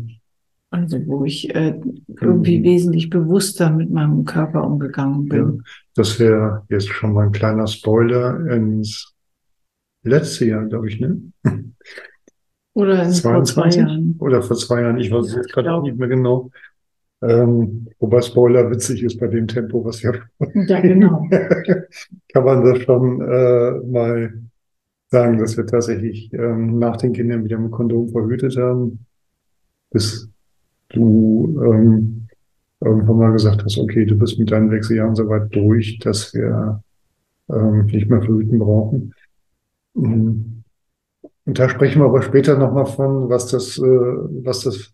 Also 0.72 0.98
wo 1.08 1.26
ich 1.26 1.54
äh, 1.56 1.80
irgendwie 2.22 2.58
Hm. 2.58 2.64
wesentlich 2.64 3.10
bewusster 3.10 3.72
mit 3.72 3.90
meinem 3.90 4.24
Körper 4.26 4.64
umgegangen 4.66 5.28
ja. 5.32 5.36
bin. 5.44 5.64
Das 5.96 6.20
wäre 6.20 6.66
jetzt 6.70 6.90
schon 6.90 7.14
mal 7.14 7.26
ein 7.26 7.32
kleiner 7.32 7.66
Spoiler 7.68 8.46
ins 8.52 9.16
letzte 10.04 10.46
Jahr, 10.46 10.66
glaube 10.66 10.90
ich, 10.90 11.00
ne? 11.00 11.22
Oder 12.74 13.04
in 13.04 13.12
vor 13.22 13.44
zwei 13.44 13.70
22 13.70 13.82
Jahren. 13.82 14.20
oder 14.20 14.42
vor 14.42 14.56
zwei 14.58 14.82
Jahren, 14.82 15.00
ich 15.00 15.12
weiß 15.12 15.26
es 15.28 15.32
Ja, 15.34 15.38
jetzt 15.38 15.54
gerade 15.54 15.74
auch 15.74 15.82
nicht 15.84 15.98
mehr 15.98 16.08
genau. 16.08 16.52
Ähm, 17.22 17.88
wobei 18.00 18.22
Spoiler 18.22 18.70
witzig 18.72 19.04
ist 19.04 19.20
bei 19.20 19.28
dem 19.28 19.48
Tempo, 19.48 19.84
was 19.84 20.04
wir 20.04 20.22
Ja, 20.54 20.80
genau. 20.82 21.28
kann 22.34 22.46
man 22.46 22.64
das 22.64 22.80
schon 22.84 23.22
äh, 23.22 23.72
mal 23.86 24.34
sagen, 25.10 25.38
dass 25.40 25.58
wir 25.58 25.66
tatsächlich 25.66 26.32
ähm, 26.34 26.80
nach 26.80 26.98
den 26.98 27.14
Kindern 27.14 27.44
wieder 27.44 27.58
mit 27.58 27.72
Kondom 27.72 28.10
verhütet 28.10 28.56
haben, 28.58 29.06
bis 29.92 30.30
du 30.90 31.60
ähm, 31.64 32.28
irgendwann 32.80 33.18
mal 33.18 33.32
gesagt 33.34 33.64
hast, 33.64 33.78
okay, 33.78 34.06
du 34.06 34.18
bist 34.18 34.40
mit 34.40 34.52
deinen 34.52 34.72
Wechseljahren 34.72 35.16
so 35.16 35.28
weit 35.28 35.54
durch, 35.54 36.00
dass 36.00 36.34
wir 36.34 36.82
ähm, 37.50 37.86
nicht 37.88 38.10
mehr 38.10 38.22
verhüten 38.22 38.60
brauchen. 38.60 39.14
Mhm. 39.96 40.59
Und 41.50 41.58
da 41.58 41.68
sprechen 41.68 42.00
wir 42.00 42.06
aber 42.06 42.22
später 42.22 42.60
nochmal 42.60 42.86
von, 42.86 43.28
was 43.28 43.48
das, 43.48 43.80
äh, 43.80 43.82
was 43.82 44.62
das 44.62 44.94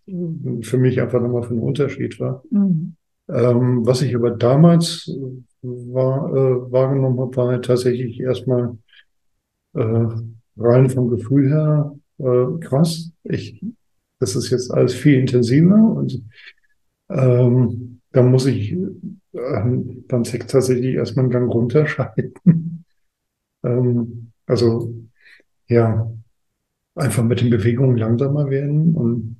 für 0.62 0.78
mich 0.78 1.01
einfach 1.01 1.22
nochmal 1.22 1.43
für 1.43 1.53
ein 1.53 1.60
Unterschied 1.60 2.18
war. 2.22 2.45
Mhm. 2.49 2.95
Ähm, 3.28 3.86
was 3.86 4.01
ich 4.01 4.16
aber 4.16 4.32
damals 4.32 5.10
äh, 5.10 5.43
war, 5.62 6.30
äh, 6.30 6.72
wahrgenommen 6.72 7.20
habe, 7.20 7.36
war 7.36 7.62
tatsächlich 7.62 8.22
erstmal 8.22 8.78
äh, 9.74 10.06
rein 10.56 10.89
vom 10.89 11.10
Gefühl 11.10 11.49
her 11.49 11.93
äh, 12.20 12.58
krass. 12.62 13.12
Ich, 13.26 13.62
das 14.22 14.38
ist 14.38 14.49
jetzt 14.49 14.74
alles 14.74 14.93
viel 14.93 15.20
intensiver 15.20 15.76
und 15.76 16.24
ähm, 17.10 17.99
da 18.14 18.22
muss 18.22 18.45
ich 18.45 18.72
ähm, 18.72 20.06
beim 20.08 20.24
Sex 20.24 20.47
tatsächlich 20.47 20.95
erstmal 20.95 21.26
einen 21.26 21.34
Gang 21.34 21.53
runterschalten. 21.53 22.86
ähm, 23.66 24.32
also 24.45 24.93
ja, 25.68 26.10
einfach 26.96 27.24
mit 27.24 27.41
den 27.41 27.50
Bewegungen 27.50 27.98
langsamer 27.98 28.50
werden 28.50 28.96
und 28.96 29.38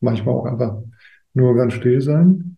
manchmal 0.00 0.34
auch 0.34 0.44
einfach 0.46 0.82
nur 1.34 1.54
ganz 1.54 1.74
still 1.74 2.00
sein. 2.00 2.56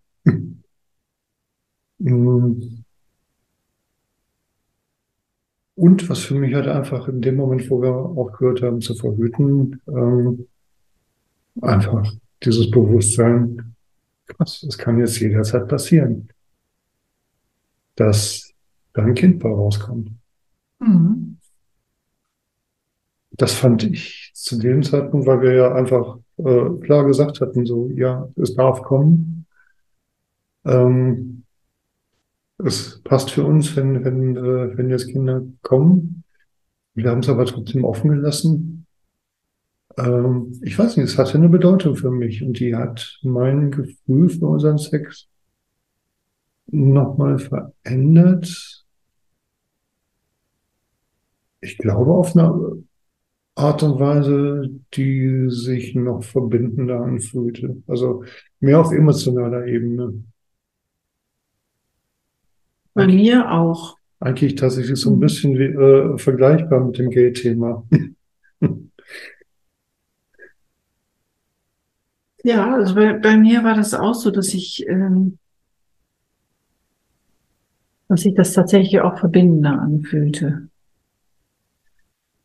Und 5.75 6.09
was 6.09 6.19
für 6.19 6.35
mich 6.35 6.53
halt 6.53 6.67
einfach 6.67 7.07
in 7.07 7.21
dem 7.21 7.37
Moment, 7.37 7.69
wo 7.69 7.81
wir 7.81 7.93
aufgehört 7.93 8.61
haben 8.61 8.81
zu 8.81 8.95
verhüten, 8.95 9.81
ähm, 9.87 10.45
einfach 11.61 12.11
dieses 12.43 12.69
Bewusstsein, 12.69 13.75
krass, 14.27 14.63
es 14.63 14.77
kann 14.77 14.99
jetzt 14.99 15.19
jederzeit 15.19 15.67
passieren, 15.67 16.29
dass 17.95 18.53
da 18.93 19.03
ein 19.03 19.13
Kind 19.13 19.39
bei 19.39 19.49
rauskommt. 19.49 20.11
Mhm. 20.79 21.38
Das 23.39 23.53
fand 23.53 23.83
ich 23.85 24.31
zu 24.33 24.59
dem 24.59 24.83
Zeitpunkt, 24.83 25.25
weil 25.25 25.41
wir 25.41 25.53
ja 25.53 25.73
einfach 25.73 26.19
äh, 26.37 26.69
klar 26.81 27.05
gesagt 27.05 27.39
hatten, 27.39 27.65
so, 27.65 27.89
ja, 27.95 28.29
es 28.35 28.53
darf 28.53 28.81
kommen. 28.83 29.45
Ähm, 30.65 31.45
es 32.57 33.01
passt 33.01 33.31
für 33.31 33.45
uns, 33.45 33.77
wenn, 33.77 34.03
wenn, 34.03 34.35
äh, 34.35 34.77
wenn 34.77 34.89
jetzt 34.89 35.07
Kinder 35.07 35.41
kommen. 35.61 36.25
Wir 36.95 37.11
haben 37.11 37.19
es 37.19 37.29
aber 37.29 37.45
trotzdem 37.45 37.85
offen 37.85 38.09
gelassen. 38.09 38.85
Ähm, 39.97 40.59
ich 40.61 40.77
weiß 40.77 40.97
nicht, 40.97 41.05
es 41.05 41.17
hatte 41.17 41.37
eine 41.37 41.47
Bedeutung 41.47 41.95
für 41.95 42.11
mich 42.11 42.43
und 42.43 42.59
die 42.59 42.75
hat 42.75 43.19
mein 43.23 43.71
Gefühl 43.71 44.27
für 44.27 44.47
unseren 44.47 44.77
Sex 44.77 45.29
nochmal 46.67 47.39
verändert. 47.39 48.85
Ich 51.61 51.77
glaube 51.77 52.11
auf 52.11 52.35
eine 52.35 52.83
Art 53.59 53.83
und 53.83 53.99
Weise, 53.99 54.69
die 54.93 55.45
sich 55.49 55.95
noch 55.95 56.23
verbindender 56.23 57.01
anfühlte. 57.01 57.77
Also 57.87 58.23
mehr 58.59 58.79
auf 58.79 58.91
emotionaler 58.91 59.65
Ebene. 59.67 60.23
Bei 62.93 63.07
mir 63.07 63.51
auch. 63.51 63.95
Eigentlich 64.19 64.55
tatsächlich 64.55 64.99
so 64.99 65.11
ein 65.11 65.15
Mhm. 65.15 65.19
bisschen 65.19 65.57
wie, 65.57 65.63
äh, 65.65 66.17
vergleichbar 66.17 66.83
mit 66.85 66.97
dem 66.97 67.09
Gay-Thema. 67.09 67.85
Ja, 72.43 72.73
also 72.73 72.95
bei, 72.95 73.13
bei 73.13 73.37
mir 73.37 73.63
war 73.63 73.75
das 73.75 73.93
auch 73.93 74.13
so, 74.13 74.31
dass 74.31 74.53
ich, 74.53 74.85
ähm, 74.87 75.37
dass 78.09 78.21
sich 78.21 78.33
das 78.35 78.53
tatsächlich 78.53 78.99
auch 79.01 79.17
verbindender 79.19 79.79
anfühlte. 79.79 80.67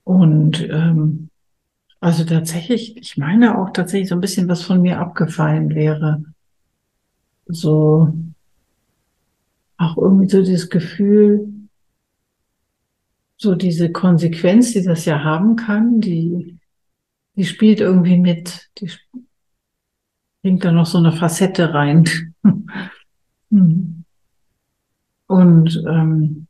Und 0.05 0.63
ähm, 0.71 1.31
also 2.01 2.25
tatsächlich, 2.25 2.97
ich 2.99 3.17
meine 3.17 3.59
auch 3.59 3.71
tatsächlich 3.71 4.11
so 4.11 4.15
ein 4.15 4.21
bisschen 4.21 4.49
was 4.49 4.63
von 4.63 4.83
mir 4.83 5.01
abgefallen 5.01 5.75
wäre. 5.75 6.23
so 7.47 8.13
auch 9.77 9.97
irgendwie 9.97 10.29
so 10.29 10.43
das 10.43 10.71
Gefühl, 10.71 11.53
so 13.37 13.55
diese 13.55 13.91
Konsequenz, 13.91 14.73
die 14.73 14.83
das 14.83 15.05
ja 15.05 15.23
haben 15.25 15.57
kann, 15.57 16.01
die, 16.01 16.59
die 17.37 17.45
spielt 17.45 17.81
irgendwie 17.81 18.19
mit, 18.19 18.71
die 18.79 18.91
bringt 20.43 20.65
da 20.65 20.73
noch 20.73 20.87
so 20.87 20.99
eine 20.99 21.13
Facette 21.13 21.73
rein. 21.73 22.05
Hm. 23.51 24.05
Und 25.27 25.85
ähm, 25.87 26.43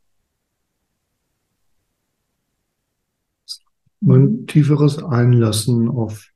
ein 4.13 4.45
tieferes 4.47 5.03
Einlassen 5.03 5.89
auf 5.89 6.29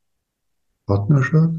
Partnerschaft, 0.86 1.56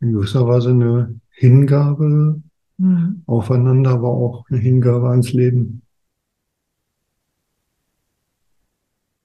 in 0.00 0.12
gewisser 0.12 0.46
Weise 0.46 0.70
eine 0.70 1.18
Hingabe 1.30 2.42
mhm. 2.76 3.22
aufeinander, 3.26 3.90
aber 3.90 4.08
auch 4.08 4.44
eine 4.50 4.58
Hingabe 4.58 5.08
ans 5.08 5.32
Leben. 5.32 5.82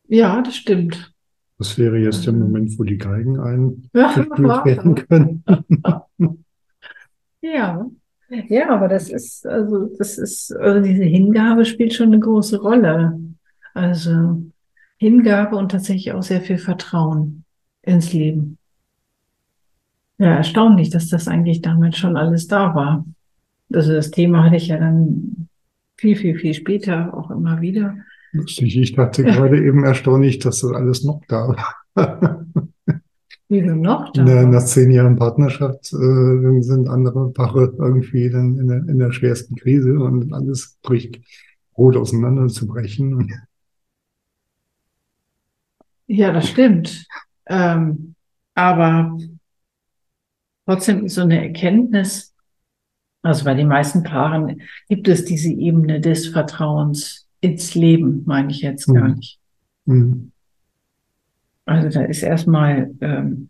Ja, 0.07 0.41
das 0.41 0.55
stimmt. 0.55 1.13
Das 1.57 1.77
wäre 1.77 1.97
jetzt 1.99 2.25
der 2.25 2.33
Moment, 2.33 2.77
wo 2.79 2.83
die 2.83 2.97
Geigen 2.97 3.39
eingespielt 3.39 4.65
werden 4.65 4.95
können. 4.95 5.43
ja. 7.41 7.85
Ja, 8.47 8.69
aber 8.69 8.87
das 8.87 9.09
ist, 9.09 9.45
also, 9.45 9.93
das 9.97 10.17
ist, 10.17 10.55
also 10.55 10.81
diese 10.81 11.03
Hingabe 11.03 11.65
spielt 11.65 11.93
schon 11.93 12.07
eine 12.07 12.19
große 12.19 12.61
Rolle. 12.61 13.19
Also 13.73 14.43
Hingabe 14.97 15.55
und 15.55 15.71
tatsächlich 15.71 16.13
auch 16.13 16.23
sehr 16.23 16.41
viel 16.41 16.57
Vertrauen 16.57 17.43
ins 17.81 18.13
Leben. 18.13 18.57
Ja, 20.17 20.35
erstaunlich, 20.35 20.91
dass 20.91 21.07
das 21.07 21.27
eigentlich 21.27 21.61
damals 21.61 21.97
schon 21.97 22.15
alles 22.15 22.47
da 22.47 22.75
war. 22.75 23.05
Also 23.73 23.93
das 23.93 24.11
Thema 24.11 24.43
hatte 24.43 24.57
ich 24.57 24.67
ja 24.67 24.77
dann 24.77 25.47
viel, 25.97 26.15
viel, 26.15 26.37
viel 26.37 26.53
später 26.53 27.17
auch 27.17 27.31
immer 27.31 27.61
wieder. 27.61 27.95
Lustig, 28.31 28.77
ich 28.77 28.93
dachte 28.93 29.23
ja. 29.23 29.33
gerade 29.33 29.63
eben 29.63 29.83
erstaunlich, 29.83 30.39
dass 30.39 30.61
das 30.61 30.71
alles 30.71 31.03
noch 31.03 31.21
da 31.27 31.55
war. 31.95 32.45
Wie 33.49 33.61
du 33.61 33.75
noch 33.75 34.13
da 34.13 34.23
Na, 34.23 34.45
Nach 34.45 34.63
zehn 34.63 34.91
Jahren 34.91 35.17
Partnerschaft 35.17 35.91
äh, 35.91 36.61
sind 36.61 36.87
andere 36.87 37.31
Paare 37.31 37.73
irgendwie 37.77 38.29
dann 38.29 38.57
in 38.57 38.67
der, 38.67 38.77
in 38.87 38.97
der 38.97 39.11
schwersten 39.11 39.55
Krise 39.55 39.99
und 39.99 40.31
alles 40.31 40.77
bricht 40.81 41.19
rot 41.77 41.97
auseinanderzubrechen. 41.97 43.29
Ja, 46.13 46.33
das 46.33 46.49
stimmt. 46.49 47.07
Ähm, 47.45 48.15
aber 48.53 49.17
trotzdem 50.65 51.05
ist 51.05 51.15
so 51.15 51.21
eine 51.21 51.41
Erkenntnis, 51.41 52.35
also 53.21 53.45
bei 53.45 53.53
den 53.53 53.69
meisten 53.69 54.03
Paaren 54.03 54.61
gibt 54.89 55.07
es 55.07 55.23
diese 55.23 55.49
Ebene 55.49 56.01
des 56.01 56.27
Vertrauens 56.27 57.29
ins 57.39 57.75
Leben, 57.75 58.23
meine 58.25 58.51
ich 58.51 58.61
jetzt 58.61 58.87
gar 58.87 59.07
mhm. 59.07 59.15
nicht. 59.15 59.39
Mhm. 59.85 60.31
Also 61.65 61.87
da 61.87 62.03
ist 62.03 62.23
erstmal, 62.23 62.93
ähm, 62.99 63.49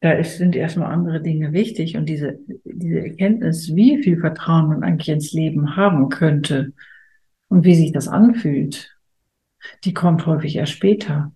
da 0.00 0.12
ist, 0.12 0.38
sind 0.38 0.56
erstmal 0.56 0.90
andere 0.90 1.20
Dinge 1.20 1.52
wichtig 1.52 1.94
und 1.98 2.06
diese, 2.06 2.38
diese 2.64 3.00
Erkenntnis, 3.00 3.74
wie 3.76 4.02
viel 4.02 4.18
Vertrauen 4.18 4.68
man 4.68 4.82
eigentlich 4.82 5.10
ins 5.10 5.32
Leben 5.32 5.76
haben 5.76 6.08
könnte 6.08 6.72
und 7.48 7.66
wie 7.66 7.74
sich 7.74 7.92
das 7.92 8.08
anfühlt, 8.08 8.91
die 9.84 9.94
kommt 9.94 10.26
häufig 10.26 10.56
erst 10.56 10.72
später. 10.72 11.32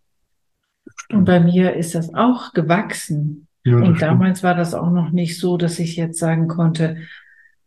Und 1.11 1.24
bei 1.24 1.41
mir 1.41 1.74
ist 1.74 1.95
das 1.95 2.14
auch 2.14 2.53
gewachsen. 2.53 3.49
Ja, 3.64 3.77
und 3.77 4.01
damals 4.01 4.43
war 4.43 4.55
das 4.55 4.74
auch 4.74 4.91
noch 4.91 5.11
nicht 5.11 5.39
so, 5.39 5.57
dass 5.57 5.79
ich 5.79 5.97
jetzt 5.97 6.18
sagen 6.18 6.47
konnte, 6.47 6.99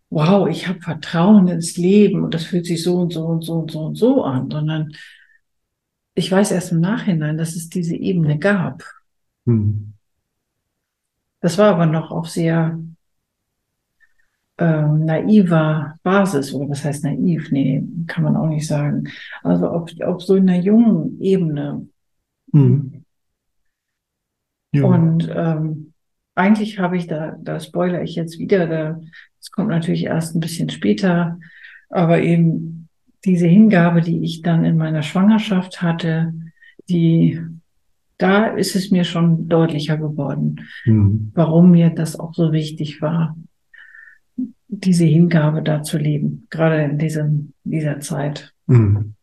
wow, 0.09 0.47
ich 0.47 0.67
habe 0.67 0.79
Vertrauen 0.79 1.47
ins 1.47 1.77
Leben 1.77 2.23
und 2.23 2.33
das 2.33 2.45
fühlt 2.45 2.65
sich 2.65 2.83
so 2.83 2.97
und 2.97 3.13
so 3.13 3.25
und 3.25 3.43
so 3.43 3.53
und 3.59 3.71
so 3.71 3.79
und 3.81 3.95
so 3.95 4.23
an, 4.23 4.49
sondern 4.49 4.93
ich 6.15 6.31
weiß 6.31 6.51
erst 6.51 6.71
im 6.71 6.79
Nachhinein, 6.79 7.37
dass 7.37 7.55
es 7.55 7.69
diese 7.69 7.95
Ebene 7.95 8.39
gab. 8.39 8.83
Hm. 9.45 9.93
Das 11.41 11.57
war 11.57 11.73
aber 11.73 11.85
noch 11.85 12.11
auf 12.11 12.29
sehr 12.29 12.79
ähm, 14.59 15.05
naiver 15.05 15.95
Basis, 16.03 16.53
oder 16.53 16.69
was 16.69 16.83
heißt 16.83 17.03
naiv? 17.03 17.51
Nee, 17.51 17.83
kann 18.07 18.23
man 18.23 18.35
auch 18.35 18.47
nicht 18.47 18.67
sagen. 18.67 19.05
Also 19.41 19.67
auf, 19.67 19.89
auf 20.01 20.21
so 20.21 20.33
einer 20.33 20.59
jungen 20.59 21.19
Ebene. 21.21 21.87
Hm. 22.51 23.03
Ja. 24.71 24.83
Und 24.83 25.29
ähm, 25.33 25.93
eigentlich 26.35 26.79
habe 26.79 26.97
ich 26.97 27.07
da, 27.07 27.35
da 27.41 27.59
spoiler 27.59 28.03
ich 28.03 28.15
jetzt 28.15 28.37
wieder, 28.37 28.67
da, 28.67 28.99
das 29.39 29.51
kommt 29.51 29.69
natürlich 29.69 30.05
erst 30.05 30.35
ein 30.35 30.39
bisschen 30.41 30.69
später, 30.69 31.39
aber 31.89 32.21
eben 32.21 32.87
diese 33.25 33.47
Hingabe, 33.47 34.01
die 34.01 34.23
ich 34.23 34.41
dann 34.41 34.63
in 34.63 34.77
meiner 34.77 35.01
Schwangerschaft 35.01 35.81
hatte, 35.81 36.33
die, 36.87 37.39
da 38.17 38.47
ist 38.47 38.75
es 38.75 38.91
mir 38.91 39.03
schon 39.03 39.47
deutlicher 39.47 39.97
geworden, 39.97 40.67
mhm. 40.85 41.31
warum 41.33 41.71
mir 41.71 41.89
das 41.89 42.19
auch 42.19 42.33
so 42.33 42.51
wichtig 42.51 43.01
war, 43.01 43.35
diese 44.69 45.05
Hingabe 45.05 45.63
da 45.63 45.81
zu 45.81 45.97
leben, 45.97 46.47
gerade 46.49 46.83
in 46.83 46.97
diesem, 46.97 47.53
dieser 47.63 47.99
Zeit. 47.99 48.53
Mhm. 48.67 49.15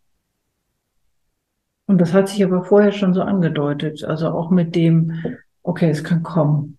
Und 1.87 2.01
das 2.01 2.13
hat 2.13 2.29
sich 2.29 2.45
aber 2.45 2.65
vorher 2.65 2.91
schon 2.91 3.15
so 3.15 3.23
angedeutet, 3.23 4.03
also 4.05 4.29
auch 4.29 4.51
mit 4.51 4.75
dem, 4.75 5.23
okay, 5.63 5.89
es 5.89 6.03
kann 6.03 6.25
kommen. 6.25 6.79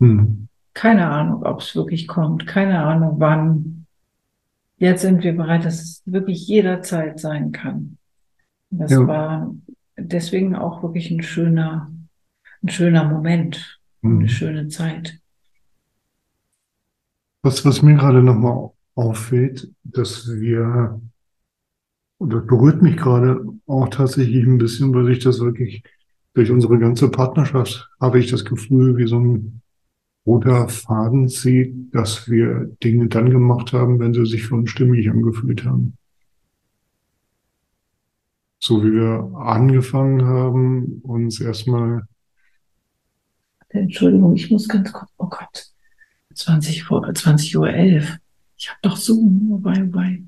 Mhm. 0.00 0.48
Keine 0.74 1.08
Ahnung, 1.08 1.44
ob 1.44 1.60
es 1.60 1.76
wirklich 1.76 2.08
kommt, 2.08 2.48
keine 2.48 2.82
Ahnung 2.82 3.20
wann. 3.20 3.86
Jetzt 4.76 5.02
sind 5.02 5.22
wir 5.22 5.36
bereit, 5.36 5.64
dass 5.64 5.80
es 5.80 6.02
wirklich 6.04 6.48
jederzeit 6.48 7.20
sein 7.20 7.52
kann. 7.52 7.96
Das 8.70 8.90
ja. 8.90 9.06
war 9.06 9.54
deswegen 9.96 10.56
auch 10.56 10.82
wirklich 10.82 11.12
ein 11.12 11.22
schöner, 11.22 11.92
ein 12.60 12.68
schöner 12.68 13.04
Moment, 13.04 13.78
mhm. 14.02 14.18
eine 14.18 14.28
schöne 14.28 14.66
Zeit. 14.66 15.20
Was, 17.44 17.62
was 17.66 17.82
mir 17.82 17.96
gerade 17.96 18.22
nochmal 18.22 18.70
auffällt, 18.94 19.70
dass 19.82 20.26
wir, 20.30 20.98
und 22.16 22.32
das 22.32 22.46
berührt 22.46 22.80
mich 22.80 22.96
gerade 22.96 23.44
auch 23.66 23.90
tatsächlich 23.90 24.46
ein 24.46 24.56
bisschen, 24.56 24.94
weil 24.94 25.10
ich 25.10 25.22
das 25.22 25.40
wirklich 25.40 25.82
durch 26.32 26.50
unsere 26.50 26.78
ganze 26.78 27.10
Partnerschaft 27.10 27.90
habe 28.00 28.18
ich 28.18 28.30
das 28.30 28.46
Gefühl, 28.46 28.96
wie 28.96 29.06
so 29.06 29.18
ein 29.18 29.60
roter 30.24 30.70
Faden 30.70 31.28
zieht, 31.28 31.94
dass 31.94 32.30
wir 32.30 32.74
Dinge 32.82 33.08
dann 33.08 33.28
gemacht 33.28 33.74
haben, 33.74 33.98
wenn 33.98 34.14
sie 34.14 34.24
sich 34.24 34.44
für 34.44 34.54
uns 34.54 34.70
stimmig 34.70 35.10
angefühlt 35.10 35.66
haben. 35.66 35.98
So 38.58 38.82
wie 38.82 38.94
wir 38.94 39.36
angefangen 39.36 40.24
haben, 40.24 41.02
uns 41.02 41.42
erstmal. 41.42 42.08
Entschuldigung, 43.68 44.34
ich 44.34 44.50
muss 44.50 44.66
ganz 44.66 44.90
kurz, 44.90 45.10
oh 45.18 45.26
Gott, 45.28 45.73
20 46.34 46.84
vor, 46.84 47.12
20 47.12 47.56
Uhr 47.56 47.68
11. 47.68 48.18
Ich 48.56 48.68
habe 48.68 48.78
doch 48.82 48.96
Zoom, 48.96 49.50
wobei, 49.50 49.80
wobei. 49.80 50.22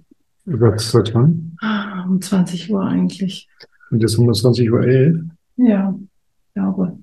Was 0.44 0.90
seit 0.90 1.14
wann? 1.14 1.56
Ah, 1.60 2.04
um 2.04 2.20
20 2.20 2.70
Uhr 2.70 2.84
eigentlich. 2.84 3.48
Und 3.90 4.00
jetzt 4.00 4.16
um 4.16 4.32
20 4.32 4.70
Uhr 4.70 4.82
11? 4.82 5.24
Ja, 5.56 5.98
ich 6.46 6.54
glaube. 6.54 6.98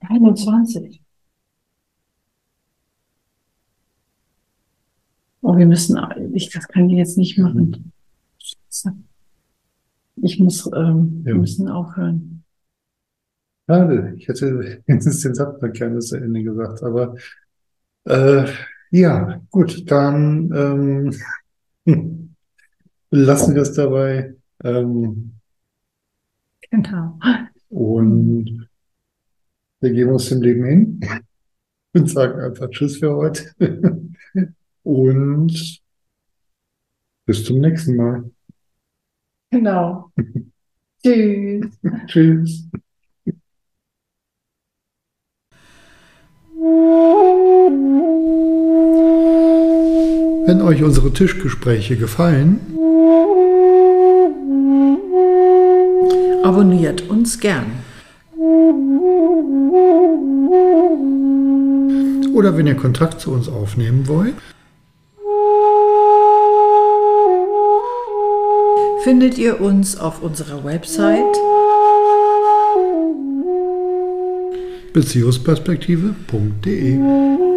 21. 0.00 1.00
Oh, 5.40 5.56
wir 5.56 5.66
müssen, 5.66 5.98
ich, 6.32 6.50
das 6.50 6.68
kann 6.68 6.88
ich 6.88 6.96
jetzt 6.96 7.18
nicht 7.18 7.38
machen. 7.38 7.92
Ich 10.16 10.40
muss, 10.40 10.66
ähm, 10.74 11.20
ja. 11.20 11.26
wir 11.26 11.34
müssen 11.34 11.68
aufhören. 11.68 12.33
Schade, 13.66 14.14
ich 14.16 14.28
hätte 14.28 14.82
jetzt 14.86 15.24
den 15.24 15.34
Satz 15.34 15.60
noch 15.62 15.72
gerne 15.72 15.98
zu 16.00 16.16
Ende 16.16 16.42
gesagt, 16.42 16.82
aber 16.82 17.16
äh, 18.04 18.46
ja, 18.90 19.40
gut, 19.50 19.90
dann 19.90 20.50
ähm, 20.54 21.14
lassen 23.10 23.54
wir 23.54 23.62
es 23.62 23.72
dabei. 23.72 24.34
Ähm, 24.62 25.32
genau. 26.70 27.18
Und 27.70 28.68
wir 29.80 29.92
geben 29.92 30.12
uns 30.12 30.28
dem 30.28 30.42
Leben 30.42 30.64
hin 30.64 31.00
und 31.94 32.08
sagen 32.08 32.40
einfach 32.40 32.68
Tschüss 32.70 32.98
für 32.98 33.14
heute. 33.14 33.54
Und 34.82 35.80
bis 37.26 37.44
zum 37.44 37.58
nächsten 37.58 37.96
Mal. 37.96 38.30
Genau. 39.50 40.12
Tschüss. 41.02 41.78
Tschüss. 42.06 42.68
Wenn 50.46 50.62
euch 50.62 50.82
unsere 50.82 51.12
Tischgespräche 51.12 51.96
gefallen, 51.96 52.60
abonniert 56.42 57.08
uns 57.08 57.40
gern. 57.40 57.66
oder 62.44 62.58
wenn 62.58 62.66
ihr 62.66 62.76
Kontakt 62.76 63.22
zu 63.22 63.30
uns 63.30 63.48
aufnehmen 63.48 64.06
wollt, 64.06 64.34
findet 69.02 69.38
ihr 69.38 69.62
uns 69.62 69.98
auf 69.98 70.22
unserer 70.22 70.62
Website 70.62 71.38
beziehungsperspektive.de. 74.94 77.53